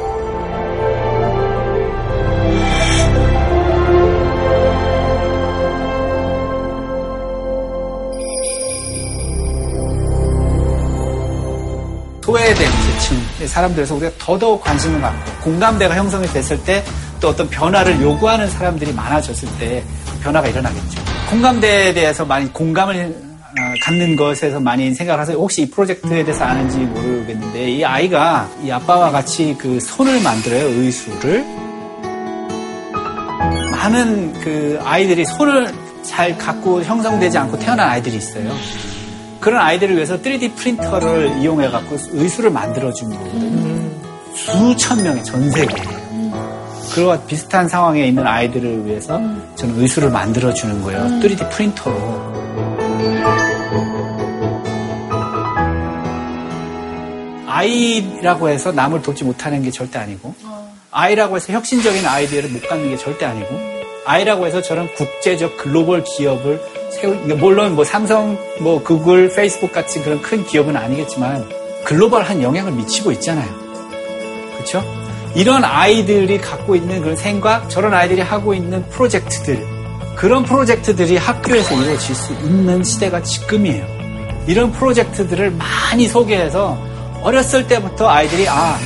[12.24, 16.84] 소외된 계층의 사람들에서 우리가 더더욱 관심을 갖고 공감대가 형성이 됐을 때
[17.22, 19.82] 또 어떤 변화를 요구하는 사람들이 많아졌을 때
[20.22, 21.00] 변화가 일어나겠죠.
[21.30, 25.38] 공감대에 대해서 많이 공감을 어, 갖는 것에서 많이 생각을 하세요.
[25.38, 30.66] 혹시 이 프로젝트에 대해서 아는지 모르겠는데 이 아이가 이 아빠와 같이 그 손을 만들어요.
[30.66, 31.44] 의수를.
[33.70, 38.52] 많은 그 아이들이 손을 잘 갖고 형성되지 않고 태어난 아이들이 있어요.
[39.42, 43.90] 그런 아이들을 위해서 3D 프린터를 이용해 갖고 의수를 만들어 준 거거든요.
[44.34, 45.84] 수천 명의 전 세계에.
[46.94, 49.20] 그와 비슷한 상황에 있는 아이들을 위해서
[49.56, 51.00] 저는 의수를 만들어 주는 거예요.
[51.20, 52.32] 3D 프린터로.
[57.48, 60.34] 아이라고 해서 남을 돕지 못하는 게 절대 아니고,
[60.92, 63.48] 아이라고 해서 혁신적인 아이디어를 못 갖는 게 절대 아니고,
[64.06, 66.60] 아이라고 해서 저런 국제적 글로벌 기업을
[66.92, 71.48] 세울, 물론 뭐 삼성, 뭐 구글, 페이스북 같은 그런 큰 기업은 아니겠지만,
[71.84, 73.48] 글로벌한 영향을 미치고 있잖아요.
[74.54, 74.84] 그렇죠?
[75.34, 79.66] 이런 아이들이 갖고 있는 그런 생각, 저런 아이들이 하고 있는 프로젝트들,
[80.14, 83.86] 그런 프로젝트들이 학교에서 이루어질 수 있는 시대가 지금이에요.
[84.46, 86.78] 이런 프로젝트들을 많이 소개해서
[87.22, 88.76] 어렸을 때부터 아이들이 아,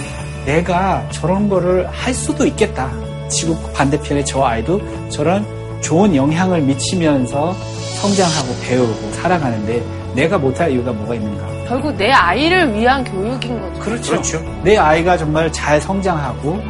[0.45, 2.93] 내가 저런 거를 할 수도 있겠다.
[3.29, 4.81] 지구 반대편에 저 아이도
[5.11, 5.45] 저런
[5.81, 7.57] 좋은 영향을 미치면서
[7.97, 9.83] 성장하고 배우고 살아가는데
[10.15, 11.47] 내가 못할 이유가 뭐가 있는가?
[11.69, 13.81] 결국 내 아이를 위한 교육인 거죠.
[13.81, 14.61] 그렇죠.
[14.63, 16.61] 내 아이가 정말 잘 성장하고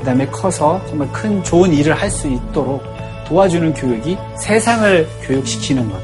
[0.00, 2.82] 그다음에 커서 정말 큰 좋은 일을 할 수 있도록
[3.26, 5.98] 도와주는 교육이 세상을 교육시키는 것.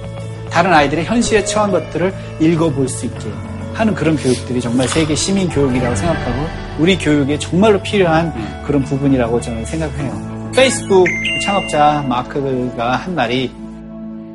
[0.51, 3.29] 다른 아이들의 현실에 처한 것들을 읽어볼 수 있게
[3.75, 6.47] 하는 그런 교육들이 정말 세계 시민 교육이라고 생각하고
[6.79, 8.33] 우리 교육에 정말로 필요한
[8.67, 10.51] 그런 부분이라고 저는 생각해요.
[10.55, 11.07] 페이스북
[11.45, 13.53] 창업자 마크가 한 말이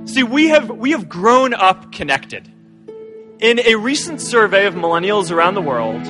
[0.06, 2.50] See, we have we have grown up connected.
[3.40, 6.02] In a recent survey of millennials around the world,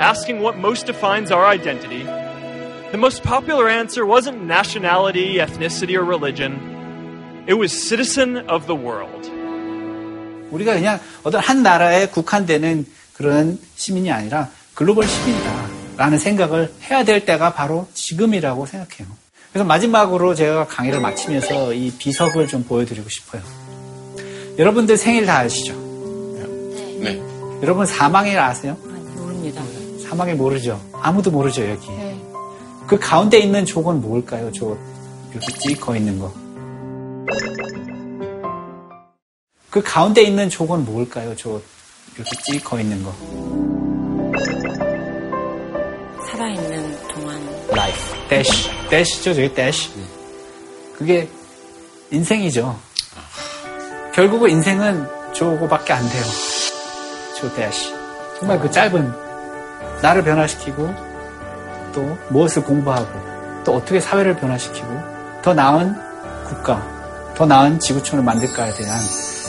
[0.00, 2.04] asking what most defines our identity,
[2.92, 6.58] the most popular answer wasn't nationality, ethnicity, or religion.
[7.46, 9.28] It was citizen of the world.
[10.50, 17.52] 우리가 그냥 어떤 한 나라에 국한되는 그런 시민이 아니라 글로벌 시민이다라는 생각을 해야 될 때가
[17.52, 19.06] 바로 지금이라고 생각해요.
[19.55, 23.41] 그래서 마지막으로 제가 강의를 마치면서 이 비석을 좀 보여드리고 싶어요.
[24.57, 25.73] 여러분들 생일 다 아시죠?
[26.99, 27.23] 네.
[27.61, 28.75] 여러분 사망일 아세요?
[29.15, 29.63] 모릅니다.
[30.03, 30.77] 사망일 모르죠?
[30.91, 31.87] 아무도 모르죠, 여기.
[32.85, 34.51] 그 가운데 있는 족은 뭘까요?
[34.51, 34.75] 저
[35.31, 36.33] 이렇게 찍어 있는 거.
[39.69, 41.33] 그 가운데 있는 족은 뭘까요?
[41.37, 41.61] 저
[42.17, 43.13] 이렇게 찍어 있는 거.
[46.27, 47.39] 살아있는 동안
[48.29, 48.69] dash.
[48.89, 49.91] dash죠, 저기 dash.
[50.97, 51.27] 그게
[52.11, 52.77] 인생이죠.
[54.13, 56.23] 결국은 인생은 저거밖에 안 돼요.
[57.37, 57.93] 저 dash.
[58.39, 59.11] 정말 그 짧은
[60.01, 60.93] 나를 변화시키고
[61.93, 64.87] 또 무엇을 공부하고 또 어떻게 사회를 변화시키고
[65.41, 65.95] 더 나은
[66.45, 66.81] 국가,
[67.35, 68.99] 더 나은 지구촌을 만들까에 대한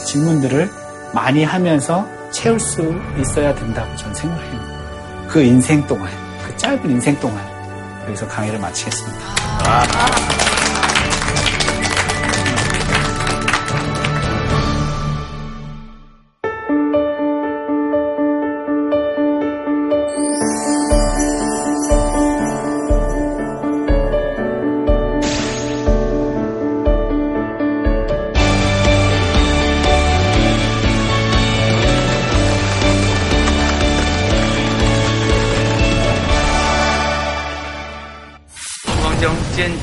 [0.05, 0.69] 질문들을
[1.13, 4.61] 많이 하면서 채울 수 있어야 된다고 저는 생각해요.
[5.27, 6.11] 그 인생 동안,
[6.45, 7.56] 그 짧은 인생 동안
[8.07, 9.37] 여기서 강의를 마치겠습니다.
[9.67, 10.56] 坚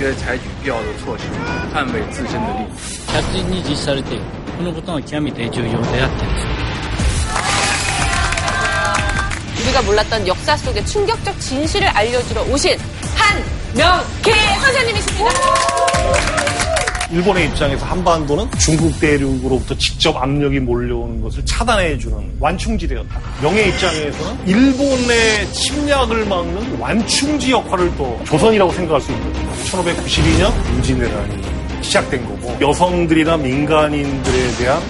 [0.04, 1.24] 决采取必要的措施，
[1.74, 2.68] 捍卫自身的利益。
[3.14, 4.24] 着実に実施されている。
[4.58, 6.60] このことが極めて重要であってです。
[9.70, 12.78] 우리가 몰랐던 역사 속의 충격적 진실을 알려주러 오신
[13.16, 15.30] 한명계 선생님이십니다.
[17.12, 23.20] 일본의 입장에서 한반도는 중국 대륙으로부터 직접 압력이 몰려오는 것을 차단해주는 완충지대였다.
[23.42, 29.49] 명의 입장에서는 일본의 침략을 막는 완충지 역할을 또 조선이라고 생각할 수 있는 거죠.
[29.83, 31.43] 1592년 임진왜란이
[31.83, 34.81] 시작된 거고 여성들이나 민간인들에 대한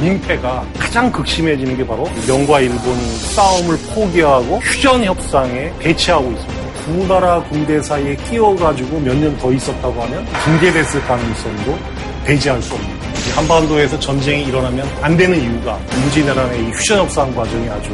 [0.00, 6.66] 민폐가 가장 극심해지는 게 바로 명과 일본이 싸움을 포기하고 휴전 협상에 배치하고 있습니다.
[6.84, 11.78] 두 나라 군대 사이에 끼어가지고 몇 년 더 있었다고 하면 붕괴됐을 가능성도
[12.24, 12.74] 배제할 수.
[12.74, 17.90] 이 한반도에서 전쟁이 일어나면 안 되는 이유가 임진왜란의 이 휴전 협상 과정이 아주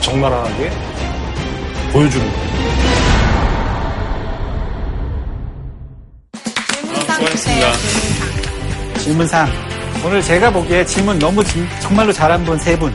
[0.00, 0.70] 적나라하게
[1.92, 2.49] 보여주는 거예요.
[7.36, 8.98] 수고하셨습니다.
[8.98, 9.48] 질문상.
[10.04, 12.92] 오늘 제가 보기에 질문 너무 진- 정말로 잘한 분 세 분.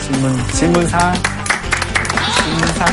[0.00, 1.14] 질문, 질문상.
[2.42, 2.86] 질문상.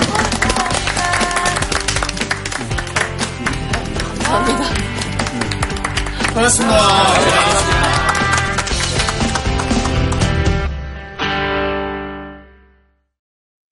[6.33, 7.84] 감사합니다.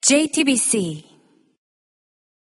[0.04, 1.12] JTBC